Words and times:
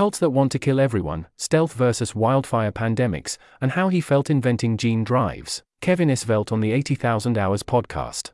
cults 0.00 0.18
that 0.18 0.30
want 0.30 0.50
to 0.50 0.58
kill 0.58 0.80
everyone, 0.80 1.26
stealth 1.36 1.74
versus 1.74 2.14
wildfire 2.14 2.72
pandemics, 2.72 3.36
and 3.60 3.72
how 3.72 3.90
he 3.90 4.00
felt 4.00 4.30
inventing 4.30 4.78
gene 4.78 5.04
drives. 5.04 5.62
Kevin 5.82 6.08
Esvelt 6.08 6.50
on 6.50 6.60
the 6.60 6.72
80,000 6.72 7.36
Hours 7.36 7.62
podcast. 7.62 8.30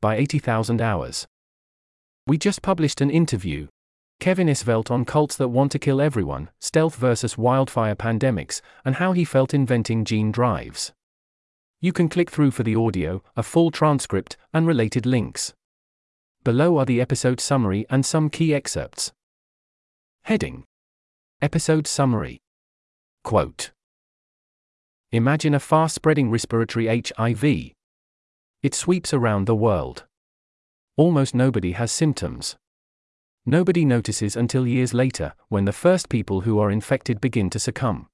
By 0.00 0.16
80,000 0.16 0.80
Hours. 0.80 1.26
We 2.26 2.38
just 2.38 2.62
published 2.62 3.02
an 3.02 3.10
interview. 3.10 3.66
Kevin 4.20 4.48
Esvelt 4.48 4.90
on 4.90 5.04
cults 5.04 5.36
that 5.36 5.48
want 5.48 5.70
to 5.72 5.78
kill 5.78 6.00
everyone, 6.00 6.48
stealth 6.60 6.96
versus 6.96 7.36
wildfire 7.36 7.94
pandemics, 7.94 8.62
and 8.82 8.94
how 8.94 9.12
he 9.12 9.22
felt 9.22 9.52
inventing 9.52 10.06
gene 10.06 10.32
drives. 10.32 10.92
You 11.82 11.92
can 11.92 12.08
click 12.08 12.30
through 12.30 12.52
for 12.52 12.62
the 12.62 12.76
audio, 12.76 13.22
a 13.36 13.42
full 13.42 13.70
transcript, 13.70 14.38
and 14.54 14.66
related 14.66 15.04
links. 15.04 15.52
Below 16.42 16.78
are 16.78 16.86
the 16.86 17.02
episode 17.02 17.38
summary 17.38 17.84
and 17.90 18.06
some 18.06 18.30
key 18.30 18.54
excerpts. 18.54 19.12
Heading 20.22 20.64
Episode 21.42 21.86
Summary 21.86 22.42
Quote 23.24 23.70
Imagine 25.10 25.54
a 25.54 25.58
fast 25.58 25.94
spreading 25.94 26.30
respiratory 26.30 26.86
HIV. 26.86 27.72
It 28.62 28.74
sweeps 28.74 29.14
around 29.14 29.46
the 29.46 29.54
world. 29.54 30.04
Almost 30.98 31.34
nobody 31.34 31.72
has 31.72 31.90
symptoms. 31.90 32.56
Nobody 33.46 33.86
notices 33.86 34.36
until 34.36 34.66
years 34.66 34.92
later, 34.92 35.32
when 35.48 35.64
the 35.64 35.72
first 35.72 36.10
people 36.10 36.42
who 36.42 36.58
are 36.58 36.70
infected 36.70 37.22
begin 37.22 37.48
to 37.48 37.58
succumb. 37.58 38.08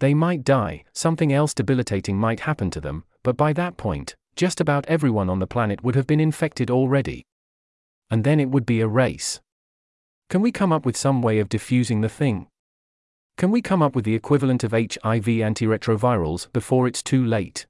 They 0.00 0.12
might 0.12 0.42
die, 0.42 0.82
something 0.92 1.32
else 1.32 1.54
debilitating 1.54 2.18
might 2.18 2.40
happen 2.40 2.72
to 2.72 2.80
them, 2.80 3.04
but 3.22 3.36
by 3.36 3.52
that 3.52 3.76
point, 3.76 4.16
just 4.34 4.60
about 4.60 4.84
everyone 4.86 5.30
on 5.30 5.38
the 5.38 5.46
planet 5.46 5.84
would 5.84 5.94
have 5.94 6.08
been 6.08 6.18
infected 6.18 6.72
already. 6.72 7.22
And 8.10 8.24
then 8.24 8.40
it 8.40 8.50
would 8.50 8.66
be 8.66 8.80
a 8.80 8.88
race. 8.88 9.40
Can 10.32 10.40
we 10.40 10.50
come 10.50 10.72
up 10.72 10.86
with 10.86 10.96
some 10.96 11.20
way 11.20 11.40
of 11.40 11.50
diffusing 11.50 12.00
the 12.00 12.08
thing? 12.08 12.46
Can 13.36 13.50
we 13.50 13.60
come 13.60 13.82
up 13.82 13.94
with 13.94 14.06
the 14.06 14.14
equivalent 14.14 14.64
of 14.64 14.72
HIV 14.72 15.26
antiretrovirals 15.26 16.50
before 16.54 16.88
it's 16.88 17.02
too 17.02 17.22
late? 17.22 17.66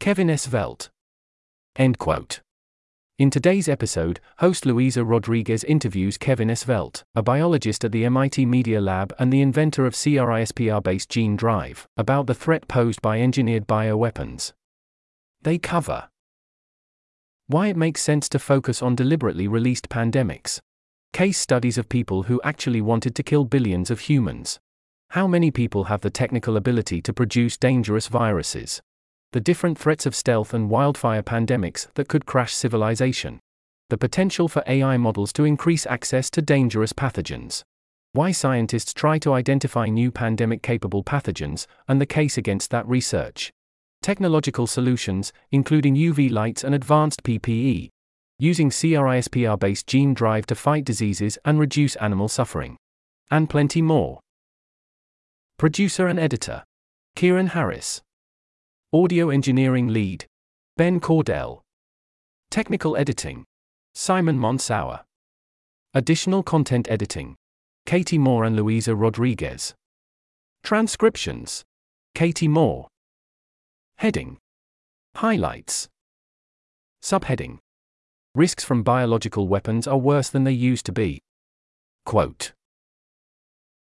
Kevin 0.00 0.28
Esvelt. 0.28 0.88
End 1.76 1.98
quote. 1.98 2.40
In 3.18 3.28
today's 3.28 3.68
episode, 3.68 4.20
host 4.38 4.64
Luisa 4.64 5.04
Rodriguez 5.04 5.64
interviews 5.64 6.16
Kevin 6.16 6.48
Esvelt, 6.48 7.02
a 7.14 7.22
biologist 7.22 7.84
at 7.84 7.92
the 7.92 8.06
MIT 8.06 8.46
Media 8.46 8.80
Lab 8.80 9.14
and 9.18 9.30
the 9.30 9.42
inventor 9.42 9.84
of 9.84 9.92
CRISPR 9.92 10.82
based 10.82 11.10
gene 11.10 11.36
drive, 11.36 11.86
about 11.98 12.26
the 12.26 12.32
threat 12.32 12.68
posed 12.68 13.02
by 13.02 13.20
engineered 13.20 13.66
bioweapons. 13.66 14.54
They 15.42 15.58
cover 15.58 16.08
why 17.48 17.66
it 17.66 17.76
makes 17.76 18.00
sense 18.00 18.30
to 18.30 18.38
focus 18.38 18.82
on 18.82 18.96
deliberately 18.96 19.46
released 19.46 19.90
pandemics, 19.90 20.60
case 21.16 21.38
studies 21.38 21.78
of 21.78 21.88
people 21.88 22.24
who 22.24 22.38
actually 22.44 22.82
wanted 22.82 23.14
to 23.14 23.22
kill 23.22 23.46
billions 23.46 23.90
of 23.90 24.00
humans, 24.00 24.60
how 25.08 25.26
many 25.26 25.50
people 25.50 25.84
have 25.84 26.02
the 26.02 26.10
technical 26.10 26.58
ability 26.58 27.00
to 27.00 27.10
produce 27.10 27.56
dangerous 27.56 28.06
viruses, 28.08 28.82
the 29.32 29.40
different 29.40 29.78
threats 29.78 30.04
of 30.04 30.14
stealth 30.14 30.52
and 30.52 30.68
wildfire 30.68 31.22
pandemics 31.22 31.88
that 31.94 32.06
could 32.06 32.26
crash 32.26 32.52
civilization, 32.52 33.40
the 33.88 33.96
potential 33.96 34.46
for 34.46 34.62
AI 34.66 34.98
models 34.98 35.32
to 35.32 35.44
increase 35.44 35.86
access 35.86 36.28
to 36.28 36.42
dangerous 36.42 36.92
pathogens, 36.92 37.62
why 38.12 38.30
scientists 38.30 38.92
try 38.92 39.18
to 39.18 39.32
identify 39.32 39.86
new 39.86 40.10
pandemic 40.10 40.62
capable 40.62 41.02
pathogens, 41.02 41.66
and 41.88 41.98
the 41.98 42.04
case 42.04 42.36
against 42.36 42.70
that 42.70 42.86
research. 42.86 43.50
Technological 44.02 44.66
solutions, 44.66 45.32
including 45.50 45.96
UV 45.96 46.30
lights 46.30 46.62
and 46.62 46.74
advanced 46.74 47.22
PPE, 47.22 47.88
using 48.38 48.70
CRISPR 48.70 49.58
based 49.58 49.86
gene 49.86 50.14
drive 50.14 50.46
to 50.46 50.54
fight 50.54 50.84
diseases 50.84 51.38
and 51.44 51.58
reduce 51.58 51.96
animal 51.96 52.28
suffering. 52.28 52.76
And 53.30 53.50
plenty 53.50 53.82
more. 53.82 54.20
Producer 55.58 56.06
and 56.06 56.18
editor 56.18 56.62
Kieran 57.16 57.48
Harris. 57.48 58.02
Audio 58.92 59.30
Engineering 59.30 59.88
Lead 59.88 60.26
Ben 60.76 61.00
Cordell. 61.00 61.62
Technical 62.50 62.96
Editing 62.96 63.44
Simon 63.94 64.38
Montsour. 64.38 65.00
Additional 65.94 66.42
Content 66.42 66.86
Editing 66.90 67.36
Katie 67.86 68.18
Moore 68.18 68.44
and 68.44 68.54
Luisa 68.54 68.94
Rodriguez. 68.94 69.74
Transcriptions 70.62 71.64
Katie 72.14 72.48
Moore. 72.48 72.88
Heading 73.98 74.36
Highlights 75.14 75.88
Subheading 77.02 77.58
Risks 78.36 78.62
from 78.62 78.82
biological 78.82 79.48
weapons 79.48 79.86
are 79.86 79.96
worse 79.96 80.28
than 80.28 80.44
they 80.44 80.52
used 80.52 80.84
to 80.84 80.92
be. 80.92 81.22
Quote 82.04 82.52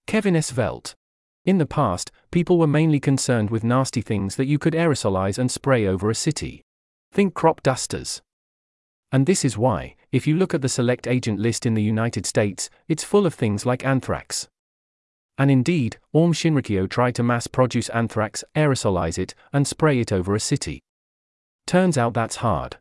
Kevin 0.09 0.35
Esvelt. 0.35 0.95
In 1.45 1.59
the 1.59 1.67
past, 1.67 2.11
people 2.33 2.59
were 2.59 2.67
mainly 2.67 2.99
concerned 2.99 3.51
with 3.51 3.63
nasty 3.63 4.01
things 4.01 4.35
that 4.35 4.47
you 4.47 4.59
could 4.59 4.75
aerosolize 4.75 5.39
and 5.39 5.53
spray 5.53 5.87
over 5.87 6.11
a 6.11 6.17
city. 6.17 6.65
Think 7.13 7.33
crop 7.33 7.63
dusters. 7.63 8.23
And 9.13 9.25
this 9.25 9.45
is 9.45 9.57
why, 9.57 9.95
if 10.11 10.27
you 10.27 10.37
look 10.37 10.53
at 10.53 10.63
the 10.63 10.69
select 10.69 11.07
agent 11.07 11.39
list 11.39 11.65
in 11.65 11.75
the 11.75 11.83
United 11.85 12.27
States, 12.27 12.69
it's 12.89 13.05
full 13.05 13.27
of 13.27 13.35
things 13.35 13.65
like 13.65 13.85
anthrax. 13.85 14.49
And 15.39 15.49
indeed, 15.49 15.99
Orm 16.13 16.33
Shinrikyo 16.33 16.91
tried 16.91 17.15
to 17.15 17.23
mass 17.23 17.47
produce 17.47 17.89
anthrax, 17.91 18.43
aerosolize 18.57 19.17
it, 19.17 19.33
and 19.53 19.65
spray 19.65 20.01
it 20.01 20.11
over 20.11 20.35
a 20.35 20.41
city. 20.41 20.83
Turns 21.69 21.97
out 21.97 22.15
that's 22.15 22.37
hard. 22.37 22.79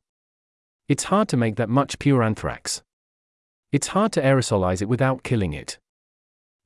It's 0.90 1.04
hard 1.04 1.30
to 1.30 1.38
make 1.38 1.56
that 1.58 1.70
much 1.70 2.00
pure 2.00 2.24
anthrax. 2.24 2.82
It's 3.72 3.90
hard 3.90 4.12
to 4.14 4.24
aerosolize 4.24 4.82
it 4.82 4.90
without 4.90 5.22
killing 5.22 5.54
it. 5.54 5.78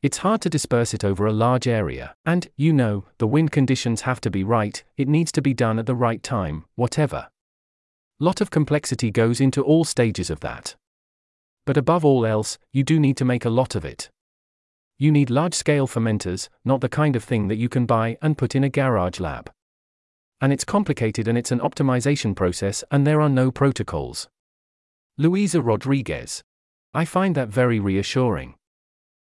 It's 0.01 0.19
hard 0.19 0.39
to 0.44 0.50
disperse 0.50 0.94
it 0.94 1.03
over 1.03 1.25
a 1.25 1.34
large 1.34 1.67
area, 1.67 2.16
and, 2.25 2.47
you 2.56 2.72
know, 2.72 3.03
the 3.17 3.28
wind 3.28 3.51
conditions 3.51 4.01
have 4.01 4.22
to 4.22 4.31
be 4.31 4.45
right, 4.45 4.81
it 4.95 5.09
needs 5.09 5.34
to 5.34 5.41
be 5.41 5.53
done 5.53 5.78
at 5.78 5.88
the 5.88 5.95
right 5.95 6.23
time, 6.23 6.63
whatever. 6.75 7.28
Lot 8.17 8.39
of 8.39 8.50
complexity 8.50 9.11
goes 9.11 9.41
into 9.41 9.61
all 9.61 9.84
stages 9.84 10.29
of 10.29 10.40
that. 10.40 10.78
But 11.66 11.75
above 11.75 12.05
all 12.05 12.25
else, 12.25 12.57
you 12.72 12.84
do 12.84 13.01
need 13.01 13.17
to 13.17 13.25
make 13.25 13.44
a 13.44 13.50
lot 13.50 13.75
of 13.75 13.84
it. 13.84 14.09
You 14.97 15.11
need 15.11 15.31
large 15.31 15.53
scale 15.53 15.85
fermenters, 15.85 16.47
not 16.63 16.79
the 16.79 16.88
kind 16.88 17.17
of 17.17 17.25
thing 17.25 17.50
that 17.50 17.57
you 17.57 17.67
can 17.67 17.85
buy 17.85 18.17
and 18.22 18.38
put 18.38 18.55
in 18.55 18.63
a 18.63 18.69
garage 18.69 19.19
lab. 19.19 19.51
And 20.43 20.51
it's 20.51 20.65
complicated 20.65 21.29
and 21.29 21.37
it's 21.37 21.53
an 21.53 21.61
optimization 21.61 22.35
process 22.35 22.83
and 22.91 23.07
there 23.07 23.21
are 23.21 23.29
no 23.29 23.49
protocols. 23.49 24.27
Luisa 25.17 25.61
Rodriguez. 25.61 26.43
I 26.93 27.05
find 27.05 27.33
that 27.35 27.47
very 27.47 27.79
reassuring. 27.79 28.55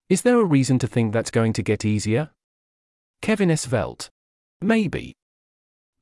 Is 0.08 0.22
there 0.22 0.40
a 0.40 0.44
reason 0.44 0.80
to 0.80 0.88
think 0.88 1.12
that's 1.12 1.30
going 1.30 1.52
to 1.52 1.62
get 1.62 1.84
easier? 1.84 2.30
Kevin 3.22 3.50
Esvelt. 3.50 4.08
Maybe. 4.60 5.14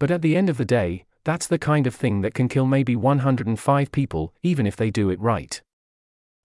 But 0.00 0.10
at 0.10 0.22
the 0.22 0.38
end 0.38 0.48
of 0.48 0.56
the 0.56 0.64
day, 0.64 1.04
that's 1.22 1.48
the 1.48 1.58
kind 1.58 1.86
of 1.86 1.94
thing 1.94 2.22
that 2.22 2.32
can 2.32 2.48
kill 2.48 2.64
maybe 2.64 2.96
105 2.96 3.92
people, 3.92 4.32
even 4.42 4.66
if 4.66 4.74
they 4.74 4.90
do 4.90 5.10
it 5.10 5.20
right. 5.20 5.60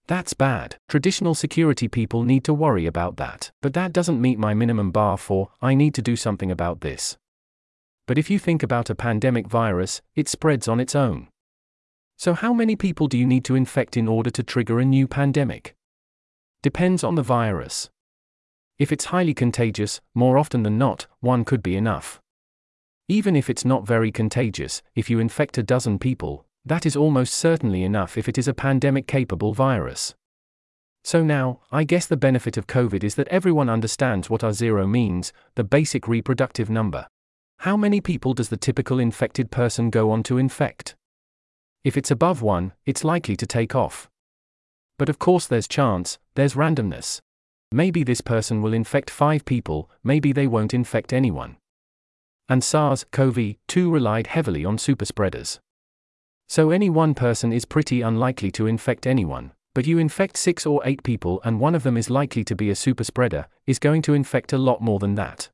That's 0.08 0.34
bad. 0.34 0.76
Traditional 0.90 1.34
security 1.34 1.88
people 1.88 2.24
need 2.24 2.44
to 2.44 2.54
worry 2.54 2.86
about 2.86 3.16
that, 3.16 3.52
but 3.62 3.74
that 3.76 3.94
doesn't 3.94 4.20
meet 4.20 4.38
my 4.38 4.54
minimum 4.54 4.92
bar 4.92 5.18
for, 5.18 5.48
I 5.62 5.76
need 5.76 5.94
to 5.94 6.02
do 6.02 6.18
something 6.18 6.52
about 6.52 6.82
this. 6.82 7.18
But 8.10 8.18
if 8.18 8.28
you 8.28 8.40
think 8.40 8.64
about 8.64 8.90
a 8.90 8.96
pandemic 8.96 9.48
virus, 9.48 10.02
it 10.16 10.28
spreads 10.28 10.68
on 10.68 10.80
its 10.80 10.96
own. 10.96 11.28
So, 12.18 12.34
how 12.34 12.54
many 12.54 12.76
people 12.76 13.08
do 13.08 13.20
you 13.20 13.28
need 13.28 13.46
to 13.46 13.54
infect 13.54 13.96
in 13.96 14.08
order 14.08 14.32
to 14.32 14.42
trigger 14.42 14.80
a 14.80 14.84
new 14.84 15.08
pandemic? 15.08 15.76
Depends 16.64 17.04
on 17.04 17.14
the 17.14 17.22
virus. 17.22 17.92
If 18.80 18.92
it's 18.92 19.14
highly 19.14 19.36
contagious, 19.36 20.02
more 20.16 20.40
often 20.40 20.64
than 20.64 20.80
not, 20.80 21.06
one 21.20 21.46
could 21.46 21.62
be 21.62 21.78
enough. 21.78 22.20
Even 23.08 23.36
if 23.36 23.48
it's 23.48 23.64
not 23.64 23.86
very 23.86 24.12
contagious, 24.12 24.82
if 24.96 25.12
you 25.12 25.20
infect 25.20 25.60
a 25.60 25.62
dozen 25.62 26.00
people, 26.00 26.48
that 26.66 26.88
is 26.88 26.96
almost 26.96 27.36
certainly 27.36 27.84
enough 27.84 28.18
if 28.18 28.28
it 28.28 28.40
is 28.40 28.48
a 28.48 28.56
pandemic 28.56 29.06
capable 29.06 29.54
virus. 29.54 30.16
So 31.04 31.24
now, 31.24 31.60
I 31.72 31.84
guess 31.84 32.08
the 32.08 32.18
benefit 32.18 32.58
of 32.58 32.66
COVID 32.66 33.04
is 33.04 33.14
that 33.14 33.28
everyone 33.28 33.70
understands 33.70 34.32
what 34.32 34.42
R0 34.42 34.90
means, 34.90 35.32
the 35.54 35.64
basic 35.64 36.08
reproductive 36.08 36.72
number. 36.72 37.06
How 37.64 37.76
many 37.76 38.00
people 38.00 38.34
does 38.34 38.48
the 38.48 38.56
typical 38.56 39.00
infected 39.00 39.52
person 39.52 39.90
go 39.90 40.12
on 40.12 40.24
to 40.24 40.38
infect? 40.38 40.96
If 41.84 41.98
it's 41.98 42.10
above 42.10 42.42
1, 42.42 42.72
it's 42.86 43.04
likely 43.04 43.36
to 43.36 43.46
take 43.46 43.76
off. 43.76 44.10
But 44.98 45.10
of 45.10 45.20
course, 45.20 45.46
there's 45.46 45.68
chance, 45.68 46.20
there's 46.36 46.54
randomness. 46.54 47.20
Maybe 47.70 48.06
this 48.06 48.22
person 48.22 48.62
will 48.62 48.72
infect 48.72 49.10
five 49.10 49.44
people, 49.44 49.90
maybe 50.06 50.32
they 50.32 50.48
won't 50.48 50.74
infect 50.74 51.12
anyone. 51.12 51.58
And 52.48 52.64
SARS 52.64 53.06
CoV 53.12 53.56
2 53.68 53.92
relied 53.92 54.28
heavily 54.28 54.64
on 54.64 54.78
superspreaders. 54.78 55.60
So 56.48 56.70
any 56.70 56.90
one 56.90 57.14
person 57.14 57.52
is 57.52 57.66
pretty 57.66 58.00
unlikely 58.00 58.52
to 58.52 58.68
infect 58.68 59.06
anyone, 59.06 59.52
but 59.76 59.86
you 59.86 59.98
infect 59.98 60.38
six 60.38 60.66
or 60.66 60.82
eight 60.86 61.04
people 61.04 61.42
and 61.44 61.60
one 61.60 61.76
of 61.76 61.84
them 61.84 61.98
is 61.98 62.10
likely 62.10 62.46
to 62.46 62.56
be 62.56 62.70
a 62.70 62.74
superspreader, 62.74 63.48
is 63.68 63.80
going 63.80 64.02
to 64.04 64.14
infect 64.14 64.54
a 64.54 64.58
lot 64.58 64.82
more 64.82 65.00
than 65.00 65.16
that. 65.16 65.50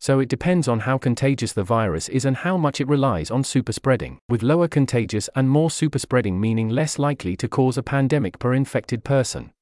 So 0.00 0.18
it 0.18 0.30
depends 0.30 0.66
on 0.66 0.80
how 0.80 0.96
contagious 0.96 1.52
the 1.52 1.62
virus 1.62 2.08
is 2.08 2.24
and 2.24 2.38
how 2.38 2.56
much 2.56 2.80
it 2.80 2.88
relies 2.88 3.30
on 3.30 3.42
superspreading, 3.42 4.16
with 4.30 4.42
lower 4.42 4.66
contagious 4.66 5.28
and 5.36 5.48
more 5.48 5.68
superspreading 5.68 6.38
meaning 6.38 6.70
less 6.70 6.98
likely 6.98 7.36
to 7.36 7.48
cause 7.48 7.76
a 7.76 7.82
pandemic 7.82 8.38
per 8.38 8.54
infected 8.54 9.04
person. 9.04 9.52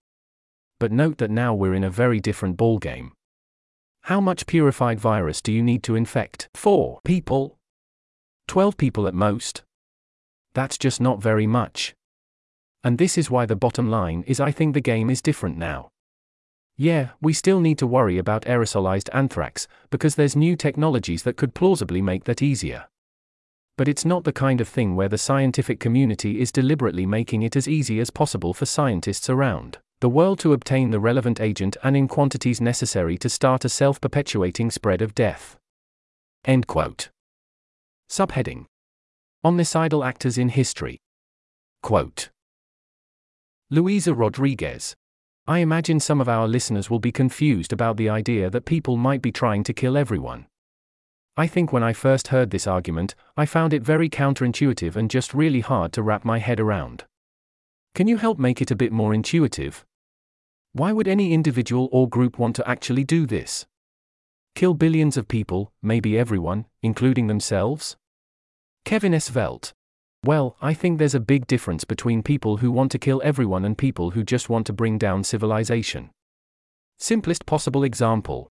but 0.81 0.93
note 0.93 1.19
that 1.19 1.31
now 1.31 1.53
we're 1.55 1.75
in 1.75 1.85
a 1.85 1.91
very 1.91 2.21
different 2.21 2.57
ballgame. 2.57 3.11
How 4.03 4.21
much 4.21 4.47
purified 4.47 5.01
virus 5.01 5.43
do 5.43 5.53
you 5.53 5.63
need 5.63 5.83
to 5.85 5.97
infect? 5.97 6.49
4 6.55 7.01
people? 7.05 7.59
12 8.47 8.77
people 8.77 9.07
at 9.07 9.15
most? 9.15 9.65
That's 10.55 10.79
just 10.79 11.01
not 11.01 11.21
very 11.21 11.47
much. 11.47 11.95
And 12.85 12.97
this 12.97 13.19
is 13.19 13.31
why 13.31 13.45
the 13.45 13.57
bottom 13.57 13.91
line 13.91 14.23
is 14.27 14.41
I 14.41 14.53
think 14.53 14.73
the 14.75 14.81
game 14.81 15.11
is 15.11 15.21
different 15.21 15.59
now. 15.59 15.91
Yeah, 16.81 17.11
we 17.21 17.33
still 17.33 17.59
need 17.59 17.77
to 17.79 17.89
worry 17.89 18.19
about 18.19 18.45
aerosolized 18.45 19.09
anthrax, 19.13 19.67
because 19.91 20.15
there's 20.15 20.37
new 20.37 20.55
technologies 20.55 21.25
that 21.25 21.37
could 21.37 21.53
plausibly 21.53 22.01
make 22.01 22.23
that 22.25 22.41
easier. 22.41 22.87
But 23.77 23.89
it's 23.89 24.05
not 24.05 24.23
the 24.23 24.33
kind 24.33 24.61
of 24.61 24.69
thing 24.69 24.95
where 24.95 25.09
the 25.09 25.19
scientific 25.19 25.81
community 25.81 26.41
is 26.41 26.53
deliberately 26.53 27.05
making 27.05 27.43
it 27.43 27.57
as 27.57 27.67
easy 27.67 27.99
as 27.99 28.11
possible 28.11 28.55
for 28.55 28.65
scientists 28.65 29.29
around 29.29 29.79
the 30.01 30.09
world 30.09 30.39
to 30.39 30.53
obtain 30.53 30.93
the 30.93 31.01
relevant 31.01 31.41
agent 31.41 31.77
and 31.83 31.97
in 31.97 32.07
quantities 32.07 32.61
necessary 32.61 33.19
to 33.19 33.29
start 33.29 33.65
a 33.65 33.69
self 33.69 34.01
perpetuating 34.01 34.71
spread 34.71 35.03
of 35.03 35.17
death. 35.17 35.57
End 36.45 36.69
quote. 36.69 37.11
Subheading 38.09 38.67
Omnicidal 39.45 40.07
actors 40.07 40.39
in 40.39 40.51
history. 40.51 40.99
Quote 41.83 42.31
Luisa 43.71 44.15
Rodriguez. 44.15 44.95
I 45.49 45.61
imagine 45.61 45.99
some 45.99 46.21
of 46.21 46.29
our 46.29 46.47
listeners 46.47 46.91
will 46.91 46.99
be 46.99 47.11
confused 47.11 47.73
about 47.73 47.97
the 47.97 48.11
idea 48.11 48.51
that 48.51 48.67
people 48.67 48.99
might 48.99 49.23
be 49.23 49.33
trying 49.33 49.65
to 49.65 49.73
kill 49.73 49.97
everyone. 49.97 50.45
I 51.39 51.47
think 51.47 51.73
when 51.73 51.83
I 51.83 51.95
first 51.95 52.29
heard 52.29 52.51
this 52.51 52.67
argument, 52.67 53.15
I 53.35 53.47
found 53.47 53.73
it 53.73 53.83
very 53.83 54.11
counterintuitive 54.11 54.95
and 54.95 55.11
just 55.11 55.33
really 55.33 55.61
hard 55.61 55.95
to 55.95 56.03
wrap 56.03 56.23
my 56.23 56.39
head 56.39 56.61
around. 56.61 57.05
Can 57.95 58.09
you 58.09 58.19
help 58.19 58.39
make 58.39 58.61
it 58.61 58.71
a 58.71 58.77
bit 58.77 58.93
more 58.93 59.15
intuitive? 59.15 59.87
Why 60.75 60.93
would 60.93 61.09
any 61.09 61.33
individual 61.33 61.89
or 61.93 62.11
group 62.11 62.39
want 62.39 62.55
to 62.57 62.69
actually 62.69 63.05
do 63.05 63.25
this? 63.25 63.65
Kill 64.55 64.75
billions 64.75 65.17
of 65.17 65.29
people, 65.29 65.73
maybe 65.81 66.19
everyone, 66.19 66.67
including 66.83 67.27
themselves? 67.27 67.97
Kevin 68.85 69.15
S. 69.15 69.31
Velt. 69.31 69.73
Well, 70.25 70.57
I 70.61 70.75
think 70.75 70.99
there's 70.99 71.15
a 71.15 71.21
big 71.21 71.47
difference 71.47 71.85
between 71.85 72.23
people 72.23 72.59
who 72.59 72.73
want 72.73 72.91
to 72.93 72.99
kill 72.99 73.23
everyone 73.25 73.65
and 73.65 73.79
people 73.79 74.11
who 74.11 74.25
just 74.25 74.49
want 74.49 74.67
to 74.67 74.73
bring 74.73 74.99
down 74.99 75.25
civilization. 75.25 76.11
Simplest 76.99 77.47
possible 77.47 77.85
example. 77.85 78.49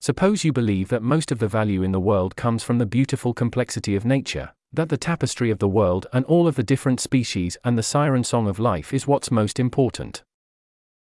Suppose 0.00 0.44
you 0.44 0.52
believe 0.52 0.88
that 0.88 1.02
most 1.02 1.30
of 1.30 1.38
the 1.38 1.48
value 1.48 1.82
in 1.82 1.92
the 1.92 2.00
world 2.00 2.34
comes 2.34 2.62
from 2.62 2.78
the 2.78 2.86
beautiful 2.86 3.34
complexity 3.34 3.94
of 3.94 4.06
nature, 4.06 4.52
that 4.72 4.88
the 4.88 4.96
tapestry 4.96 5.50
of 5.50 5.58
the 5.58 5.68
world 5.68 6.06
and 6.12 6.24
all 6.24 6.48
of 6.48 6.54
the 6.54 6.62
different 6.62 7.00
species 7.00 7.58
and 7.64 7.76
the 7.76 7.82
siren 7.82 8.24
song 8.24 8.48
of 8.48 8.58
life 8.58 8.94
is 8.94 9.06
what's 9.06 9.30
most 9.30 9.60
important. 9.60 10.22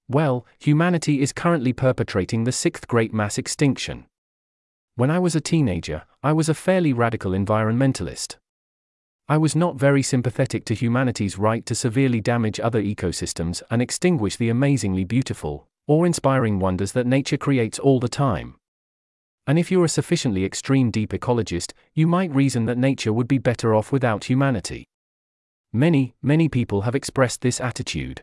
Well, 0.08 0.46
humanity 0.60 1.22
is 1.22 1.34
currently 1.34 1.74
perpetrating 1.74 2.46
the 2.46 2.54
sixth 2.54 2.88
great 2.88 3.14
mass 3.14 3.38
extinction. 3.38 4.06
When 4.96 5.12
I 5.12 5.20
was 5.20 5.36
a 5.36 5.42
teenager, 5.42 6.04
I 6.24 6.32
was 6.32 6.48
a 6.48 6.54
fairly 6.54 6.94
radical 6.94 7.32
environmentalist. 7.32 8.38
I 9.28 9.38
was 9.40 9.56
not 9.56 9.76
very 9.76 10.04
sympathetic 10.04 10.66
to 10.66 10.76
humanity's 10.76 11.40
right 11.40 11.66
to 11.66 11.74
severely 11.74 12.22
damage 12.22 12.60
other 12.60 12.80
ecosystems 12.80 13.64
and 13.72 13.82
extinguish 13.82 14.36
the 14.36 14.50
amazingly 14.50 15.04
beautiful, 15.04 15.68
awe 15.88 16.04
inspiring 16.04 16.60
wonders 16.60 16.92
that 16.92 17.08
nature 17.08 17.38
creates 17.38 17.80
all 17.80 18.00
the 18.00 18.08
time. 18.08 18.54
And 19.48 19.58
if 19.58 19.72
you're 19.72 19.86
a 19.86 19.90
sufficiently 19.90 20.46
extreme 20.46 20.92
deep 20.92 21.12
ecologist, 21.12 21.74
you 21.96 22.06
might 22.06 22.36
reason 22.36 22.66
that 22.66 22.78
nature 22.78 23.12
would 23.12 23.28
be 23.28 23.40
better 23.40 23.74
off 23.74 23.92
without 23.92 24.26
humanity. 24.26 24.86
Many, 25.74 26.14
many 26.22 26.48
people 26.48 26.82
have 26.82 26.94
expressed 26.94 27.42
this 27.42 27.60
attitude. 27.60 28.22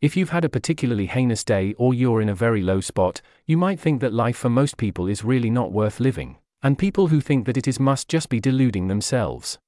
If 0.00 0.16
you've 0.16 0.30
had 0.30 0.44
a 0.44 0.48
particularly 0.48 1.06
heinous 1.06 1.42
day 1.42 1.74
or 1.76 1.92
you're 1.92 2.20
in 2.20 2.28
a 2.28 2.36
very 2.36 2.62
low 2.62 2.80
spot, 2.80 3.20
you 3.46 3.56
might 3.56 3.80
think 3.80 4.00
that 4.00 4.12
life 4.12 4.36
for 4.36 4.48
most 4.48 4.76
people 4.76 5.08
is 5.08 5.24
really 5.24 5.50
not 5.50 5.72
worth 5.72 5.98
living, 5.98 6.36
and 6.62 6.78
people 6.78 7.08
who 7.08 7.20
think 7.20 7.46
that 7.46 7.56
it 7.56 7.66
is 7.66 7.80
must 7.80 8.08
just 8.08 8.28
be 8.28 8.38
deluding 8.38 8.86
themselves. 8.86 9.58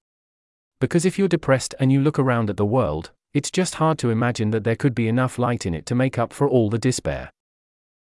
Because 0.80 1.04
if 1.04 1.18
you're 1.18 1.28
depressed 1.28 1.74
and 1.80 1.90
you 1.90 2.00
look 2.00 2.18
around 2.18 2.50
at 2.50 2.56
the 2.56 2.66
world, 2.66 3.10
it's 3.32 3.50
just 3.50 3.76
hard 3.76 3.98
to 3.98 4.10
imagine 4.10 4.50
that 4.50 4.64
there 4.64 4.76
could 4.76 4.94
be 4.94 5.08
enough 5.08 5.38
light 5.38 5.66
in 5.66 5.74
it 5.74 5.86
to 5.86 5.94
make 5.94 6.18
up 6.18 6.32
for 6.32 6.48
all 6.48 6.70
the 6.70 6.78
despair. 6.78 7.30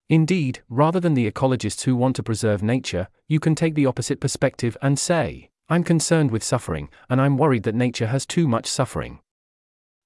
Indeed, 0.08 0.62
rather 0.68 1.00
than 1.00 1.14
the 1.14 1.30
ecologists 1.30 1.82
who 1.82 1.96
want 1.96 2.16
to 2.16 2.22
preserve 2.22 2.62
nature, 2.62 3.08
you 3.28 3.40
can 3.40 3.54
take 3.54 3.74
the 3.74 3.86
opposite 3.86 4.20
perspective 4.20 4.76
and 4.80 4.98
say, 4.98 5.50
I'm 5.68 5.82
concerned 5.82 6.30
with 6.30 6.44
suffering, 6.44 6.88
and 7.10 7.20
I'm 7.20 7.36
worried 7.36 7.64
that 7.64 7.74
nature 7.74 8.06
has 8.06 8.24
too 8.24 8.46
much 8.46 8.66
suffering. 8.66 9.18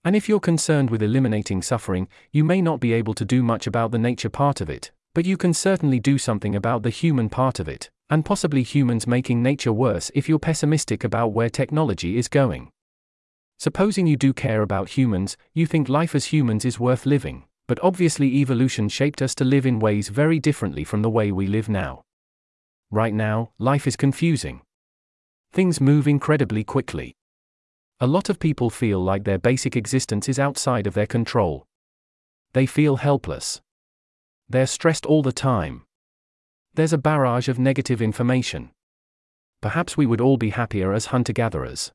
And 0.03 0.17
if 0.17 0.27
you're 0.27 0.41
concerned 0.41 0.89
with 0.89 1.03
eliminating 1.03 1.61
suffering, 1.61 2.09
you 2.33 2.45
may 2.45 2.63
not 2.63 2.81
be 2.81 2.95
able 2.95 3.13
to 3.13 3.27
do 3.27 3.43
much 3.43 3.67
about 3.67 3.91
the 3.91 3.99
nature 3.99 4.31
part 4.31 4.63
of 4.63 4.71
it, 4.71 4.91
but 5.15 5.27
you 5.27 5.37
can 5.37 5.53
certainly 5.53 6.01
do 6.01 6.17
something 6.17 6.57
about 6.57 6.83
the 6.83 6.89
human 6.89 7.29
part 7.29 7.61
of 7.61 7.69
it, 7.69 7.91
and 8.11 8.25
possibly 8.25 8.65
humans 8.65 9.07
making 9.07 9.43
nature 9.43 9.73
worse 9.73 10.11
if 10.15 10.29
you're 10.29 10.39
pessimistic 10.39 11.05
about 11.05 11.29
where 11.29 11.49
technology 11.49 12.19
is 12.19 12.29
going. 12.29 12.71
Supposing 13.59 14.07
you 14.07 14.17
do 14.17 14.33
care 14.33 14.63
about 14.63 14.91
humans, 14.91 15.37
you 15.55 15.65
think 15.65 15.89
life 15.89 16.15
as 16.15 16.27
humans 16.27 16.65
is 16.65 16.81
worth 16.81 17.07
living, 17.07 17.45
but 17.69 17.79
obviously 17.83 18.37
evolution 18.37 18.89
shaped 18.89 19.23
us 19.23 19.35
to 19.37 19.45
live 19.45 19.65
in 19.65 19.79
ways 19.79 20.09
very 20.09 20.41
differently 20.41 20.83
from 20.83 21.03
the 21.03 21.11
way 21.11 21.31
we 21.31 21.47
live 21.47 21.69
now. 21.69 22.03
Right 22.91 23.15
now, 23.15 23.53
life 23.59 23.87
is 23.87 23.97
confusing. 23.97 24.63
Things 25.53 25.81
move 25.81 26.09
incredibly 26.09 26.65
quickly. 26.65 27.15
A 28.01 28.07
lot 28.07 28.29
of 28.29 28.41
people 28.41 28.71
feel 28.71 28.99
like 28.99 29.25
their 29.25 29.39
basic 29.39 29.77
existence 29.77 30.29
is 30.29 30.39
outside 30.39 30.87
of 30.87 30.95
their 30.95 31.07
control. 31.07 31.67
They 32.55 32.67
feel 32.67 32.97
helpless. 32.97 33.61
They're 34.49 34.67
stressed 34.67 35.07
all 35.07 35.23
the 35.23 35.33
time. 35.33 35.85
There's 36.75 36.93
a 36.93 36.99
barrage 36.99 37.49
of 37.49 37.59
negative 37.59 38.01
information. 38.01 38.71
Perhaps 39.61 39.97
we 39.97 40.07
would 40.07 40.21
all 40.21 40.37
be 40.37 40.51
happier 40.51 40.93
as 40.93 41.07
hunter 41.07 41.33
gatherers. 41.33 41.93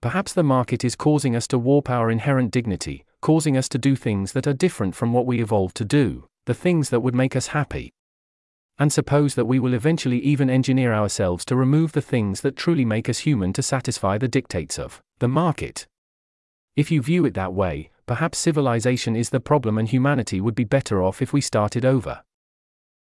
Perhaps 0.00 0.32
the 0.32 0.42
market 0.42 0.84
is 0.84 0.96
causing 0.96 1.36
us 1.36 1.46
to 1.48 1.58
warp 1.58 1.90
our 1.90 2.10
inherent 2.10 2.50
dignity, 2.50 3.04
causing 3.20 3.56
us 3.56 3.68
to 3.68 3.78
do 3.78 3.96
things 3.96 4.32
that 4.32 4.46
are 4.46 4.52
different 4.52 4.94
from 4.94 5.12
what 5.12 5.26
we 5.26 5.40
evolved 5.40 5.76
to 5.76 5.84
do, 5.84 6.26
the 6.46 6.54
things 6.54 6.90
that 6.90 7.00
would 7.00 7.14
make 7.14 7.36
us 7.36 7.48
happy 7.48 7.92
and 8.80 8.90
suppose 8.90 9.34
that 9.34 9.44
we 9.44 9.58
will 9.58 9.74
eventually 9.74 10.18
even 10.20 10.48
engineer 10.48 10.94
ourselves 10.94 11.44
to 11.44 11.54
remove 11.54 11.92
the 11.92 12.00
things 12.00 12.40
that 12.40 12.56
truly 12.56 12.84
make 12.84 13.10
us 13.10 13.18
human 13.18 13.52
to 13.52 13.62
satisfy 13.62 14.16
the 14.16 14.26
dictates 14.26 14.78
of 14.78 15.02
the 15.18 15.28
market. 15.28 15.86
If 16.76 16.90
you 16.90 17.02
view 17.02 17.26
it 17.26 17.34
that 17.34 17.52
way, 17.52 17.90
perhaps 18.06 18.38
civilization 18.38 19.14
is 19.14 19.28
the 19.28 19.38
problem 19.38 19.76
and 19.76 19.86
humanity 19.86 20.40
would 20.40 20.54
be 20.54 20.64
better 20.64 21.02
off 21.02 21.20
if 21.20 21.30
we 21.30 21.42
started 21.42 21.84
over. 21.84 22.22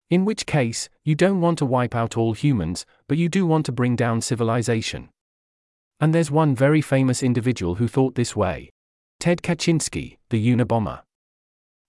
In 0.09 0.23
which 0.23 0.45
case, 0.45 0.87
you 1.03 1.15
don't 1.15 1.41
want 1.41 1.57
to 1.59 1.65
wipe 1.65 1.93
out 1.93 2.15
all 2.15 2.33
humans, 2.33 2.85
but 3.07 3.17
you 3.17 3.27
do 3.27 3.45
want 3.45 3.65
to 3.65 3.73
bring 3.73 3.95
down 3.97 4.21
civilization. 4.21 5.09
And 5.99 6.13
there's 6.13 6.31
one 6.31 6.55
very 6.55 6.81
famous 6.81 7.21
individual 7.21 7.75
who 7.75 7.87
thought 7.87 8.15
this 8.15 8.35
way 8.35 8.71
Ted 9.19 9.41
Kaczynski, 9.41 10.17
the 10.29 10.47
Unabomber. 10.47 11.01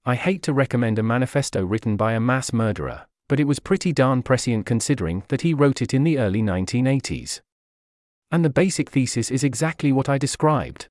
I 0.04 0.14
hate 0.14 0.42
to 0.44 0.52
recommend 0.52 0.98
a 0.98 1.02
manifesto 1.02 1.64
written 1.64 1.96
by 1.96 2.14
a 2.14 2.20
mass 2.20 2.52
murderer, 2.52 3.06
but 3.28 3.38
it 3.38 3.44
was 3.44 3.60
pretty 3.60 3.92
darn 3.92 4.22
prescient 4.22 4.66
considering 4.66 5.22
that 5.28 5.42
he 5.42 5.54
wrote 5.54 5.82
it 5.82 5.94
in 5.94 6.02
the 6.02 6.18
early 6.18 6.42
1980s. 6.42 7.40
And 8.32 8.44
the 8.44 8.50
basic 8.50 8.90
thesis 8.90 9.30
is 9.30 9.44
exactly 9.44 9.92
what 9.92 10.08
I 10.08 10.18
described. 10.18 10.88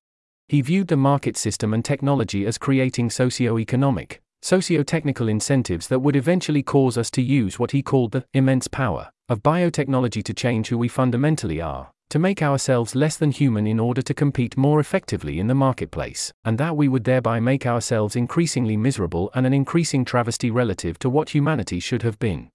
He 0.48 0.62
viewed 0.62 0.88
the 0.88 0.96
market 0.96 1.36
system 1.36 1.74
and 1.74 1.84
technology 1.84 2.46
as 2.46 2.56
creating 2.56 3.10
socio-economic, 3.10 4.22
socio-technical 4.42 5.28
incentives 5.28 5.88
that 5.88 6.00
would 6.00 6.16
eventually 6.16 6.62
cause 6.62 6.96
us 6.96 7.10
to 7.10 7.22
use 7.22 7.58
what 7.58 7.72
he 7.72 7.82
called 7.82 8.12
the 8.12 8.24
immense 8.32 8.68
power 8.68 9.10
of 9.28 9.42
biotechnology 9.42 10.22
to 10.24 10.32
change 10.32 10.68
who 10.68 10.78
we 10.78 10.88
fundamentally 10.88 11.60
are, 11.60 11.90
to 12.10 12.18
make 12.18 12.42
ourselves 12.42 12.94
less 12.94 13.18
than 13.18 13.30
human 13.30 13.66
in 13.66 13.78
order 13.78 14.00
to 14.00 14.14
compete 14.14 14.56
more 14.56 14.80
effectively 14.80 15.38
in 15.38 15.46
the 15.46 15.54
marketplace, 15.54 16.32
and 16.44 16.56
that 16.56 16.76
we 16.76 16.88
would 16.88 17.04
thereby 17.04 17.38
make 17.38 17.66
ourselves 17.66 18.16
increasingly 18.16 18.76
miserable 18.76 19.30
and 19.34 19.46
an 19.46 19.52
increasing 19.52 20.04
travesty 20.04 20.50
relative 20.50 20.98
to 20.98 21.10
what 21.10 21.30
humanity 21.30 21.78
should 21.78 22.02
have 22.02 22.18
been. 22.18 22.48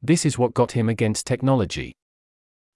This 0.00 0.24
is 0.24 0.38
what 0.38 0.54
got 0.54 0.72
him 0.72 0.88
against 0.88 1.26
technology. 1.26 1.92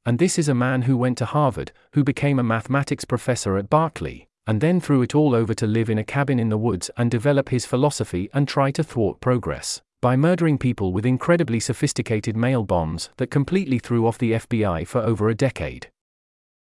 And 0.04 0.18
this 0.18 0.38
is 0.38 0.49
a 0.49 0.54
man 0.54 0.83
who 0.83 0.97
went 0.97 1.18
to 1.18 1.25
Harvard, 1.25 1.73
who 1.95 2.04
became 2.04 2.38
a 2.38 2.45
mathematics 2.45 3.04
professor 3.04 3.56
at 3.56 3.71
Berkeley, 3.71 4.28
and 4.46 4.60
then 4.60 4.80
threw 4.80 5.02
it 5.02 5.14
all 5.14 5.34
over 5.34 5.54
to 5.54 5.66
live 5.66 5.90
in 5.90 5.98
a 5.98 6.04
cabin 6.04 6.38
in 6.38 6.48
the 6.48 6.58
woods 6.58 6.90
and 6.96 7.10
develop 7.10 7.48
his 7.48 7.66
philosophy 7.66 8.28
and 8.32 8.46
try 8.46 8.70
to 8.70 8.84
thwart 8.84 9.20
progress 9.20 9.82
by 10.00 10.14
murdering 10.14 10.58
people 10.58 10.92
with 10.92 11.06
incredibly 11.06 11.58
sophisticated 11.58 12.36
mail 12.36 12.62
bombs 12.62 13.10
that 13.16 13.30
completely 13.30 13.78
threw 13.78 14.06
off 14.06 14.18
the 14.18 14.32
FBI 14.32 14.86
for 14.86 15.00
over 15.00 15.28
a 15.28 15.34
decade. 15.34 15.90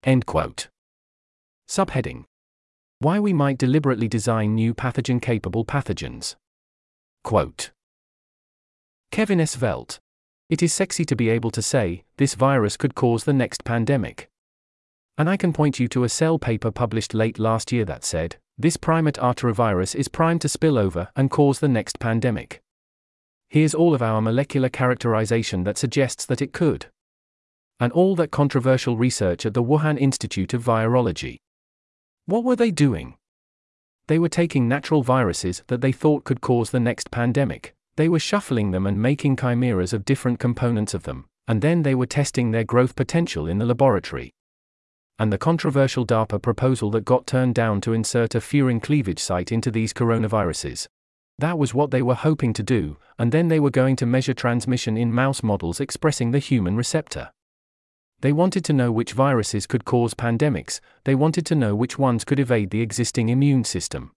End 0.03 0.25
quote. 0.25 0.67
Subheading 1.67 2.25
Why 2.99 3.19
we 3.19 3.33
might 3.33 3.57
deliberately 3.57 4.07
design 4.07 4.53
new 4.53 4.73
pathogen 4.73 5.21
capable 5.21 5.65
pathogens. 5.65 6.35
Quote 7.23 7.71
Kevin 9.11 9.39
S. 9.39 9.55
Velt. 9.55 9.99
It 10.49 10.61
is 10.61 10.73
sexy 10.73 11.05
to 11.05 11.15
be 11.15 11.29
able 11.29 11.51
to 11.51 11.61
say, 11.61 12.03
this 12.17 12.35
virus 12.35 12.77
could 12.77 12.95
cause 12.95 13.23
the 13.23 13.33
next 13.33 13.63
pandemic. 13.63 14.29
And 15.17 15.29
I 15.29 15.38
can 15.38 15.53
point 15.53 15.79
you 15.79 15.88
to 15.89 16.03
a 16.03 16.10
cell 16.10 16.39
paper 16.39 16.72
published 16.72 17.13
late 17.13 17.38
last 17.38 17.72
year 17.72 17.86
that 17.86 18.03
said, 18.03 18.38
This 18.58 18.77
primate 18.77 19.15
arterovirus 19.15 19.96
is 19.96 20.08
primed 20.08 20.41
to 20.41 20.50
spill 20.50 20.77
over 20.77 21.10
and 21.15 21.29
cause 21.29 21.60
the 21.60 21.67
next 21.67 22.00
pandemic. 22.00 22.62
Here's 23.50 23.75
all 23.75 23.93
of 23.93 24.01
our 24.01 24.22
molecular 24.22 24.70
characterization 24.70 25.63
that 25.65 25.77
suggests 25.77 26.25
that 26.25 26.41
it 26.41 26.53
could. 26.53 26.88
And 27.79 27.93
all 27.93 28.15
that 28.15 28.32
controversial 28.32 28.98
research 28.98 29.46
at 29.46 29.53
the 29.53 29.63
Wuhan 29.63 30.00
Institute 30.00 30.53
of 30.53 30.63
Virology. 30.63 31.38
What 32.25 32.43
were 32.43 32.55
they 32.55 32.72
doing? 32.72 33.15
They 34.08 34.17
were 34.17 34.29
taking 34.29 34.67
natural 34.67 35.03
viruses 35.03 35.63
that 35.67 35.82
they 35.82 35.91
thought 35.91 36.24
could 36.24 36.41
cause 36.41 36.72
the 36.72 36.79
next 36.79 37.12
pandemic, 37.12 37.75
they 37.96 38.10
were 38.10 38.20
shuffling 38.20 38.72
them 38.72 38.88
and 38.88 39.00
making 39.00 39.38
chimeras 39.38 39.93
of 39.93 40.05
different 40.05 40.39
components 40.39 40.93
of 40.93 41.03
them, 41.03 41.25
and 41.48 41.62
then 41.62 41.84
they 41.84 41.93
were 41.93 42.08
testing 42.08 42.51
their 42.51 42.63
growth 42.63 42.96
potential 42.96 43.48
in 43.48 43.60
the 43.60 43.65
laboratory. 43.65 44.34
And 45.20 45.32
the 45.32 45.38
controversial 45.38 46.05
DARPA 46.05 46.41
proposal 46.41 46.89
that 46.91 47.05
got 47.05 47.27
turned 47.27 47.55
down 47.55 47.82
to 47.82 47.93
insert 47.93 48.36
a 48.36 48.39
furin 48.39 48.82
cleavage 48.82 49.20
site 49.20 49.51
into 49.51 49.70
these 49.70 49.93
coronaviruses. 49.93 50.88
That 51.38 51.58
was 51.58 51.74
what 51.74 51.91
they 51.91 52.01
were 52.01 52.15
hoping 52.15 52.53
to 52.53 52.63
do, 52.63 52.98
and 53.17 53.32
then 53.32 53.48
they 53.48 53.60
were 53.60 53.70
going 53.70 53.96
to 53.98 54.05
measure 54.05 54.34
transmission 54.34 54.98
in 54.98 55.13
mouse 55.13 55.43
models 55.43 55.79
expressing 55.79 56.32
the 56.32 56.39
human 56.39 56.75
receptor. 56.75 57.32
They 58.22 58.32
wanted 58.32 58.63
to 58.65 58.74
know 58.74 58.91
which 58.91 59.13
viruses 59.13 59.67
could 59.67 59.84
cause 59.84 60.13
pandemics, 60.13 60.79
they 61.03 61.15
wanted 61.15 61.46
to 61.48 61.55
know 61.55 61.75
which 61.75 62.00
ones 62.00 62.24
could 62.24 62.39
evade 62.39 62.70
the 62.70 62.82
existing 62.82 63.29
immune 63.29 63.65
system. 63.65 64.12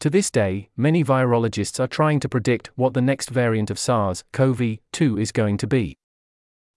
To 0.00 0.10
this 0.10 0.30
day, 0.30 0.70
many 0.76 1.04
virologists 1.04 1.78
are 1.78 1.86
trying 1.86 2.18
to 2.20 2.28
predict 2.28 2.70
what 2.74 2.94
the 2.94 3.00
next 3.00 3.30
variant 3.30 3.70
of 3.70 3.78
SARS 3.78 4.24
CoV 4.32 4.78
2 4.92 5.18
is 5.18 5.30
going 5.30 5.58
to 5.58 5.66
be. 5.68 5.96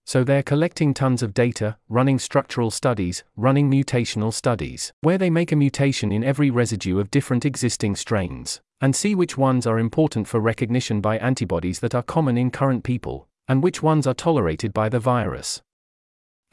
So 0.06 0.22
they're 0.22 0.44
collecting 0.44 0.94
tons 0.94 1.20
of 1.20 1.34
data, 1.34 1.78
running 1.88 2.20
structural 2.20 2.70
studies, 2.70 3.24
running 3.36 3.68
mutational 3.68 4.32
studies, 4.32 4.92
where 5.00 5.18
they 5.18 5.30
make 5.30 5.50
a 5.50 5.56
mutation 5.56 6.12
in 6.12 6.22
every 6.22 6.48
residue 6.48 7.00
of 7.00 7.10
different 7.10 7.44
existing 7.44 7.96
strains, 7.96 8.60
and 8.80 8.94
see 8.94 9.16
which 9.16 9.36
ones 9.36 9.66
are 9.66 9.80
important 9.80 10.28
for 10.28 10.38
recognition 10.38 11.00
by 11.00 11.18
antibodies 11.18 11.80
that 11.80 11.92
are 11.92 12.04
common 12.04 12.38
in 12.38 12.52
current 12.52 12.84
people, 12.84 13.26
and 13.48 13.64
which 13.64 13.82
ones 13.82 14.06
are 14.06 14.14
tolerated 14.14 14.72
by 14.72 14.88
the 14.88 15.00
virus. 15.00 15.60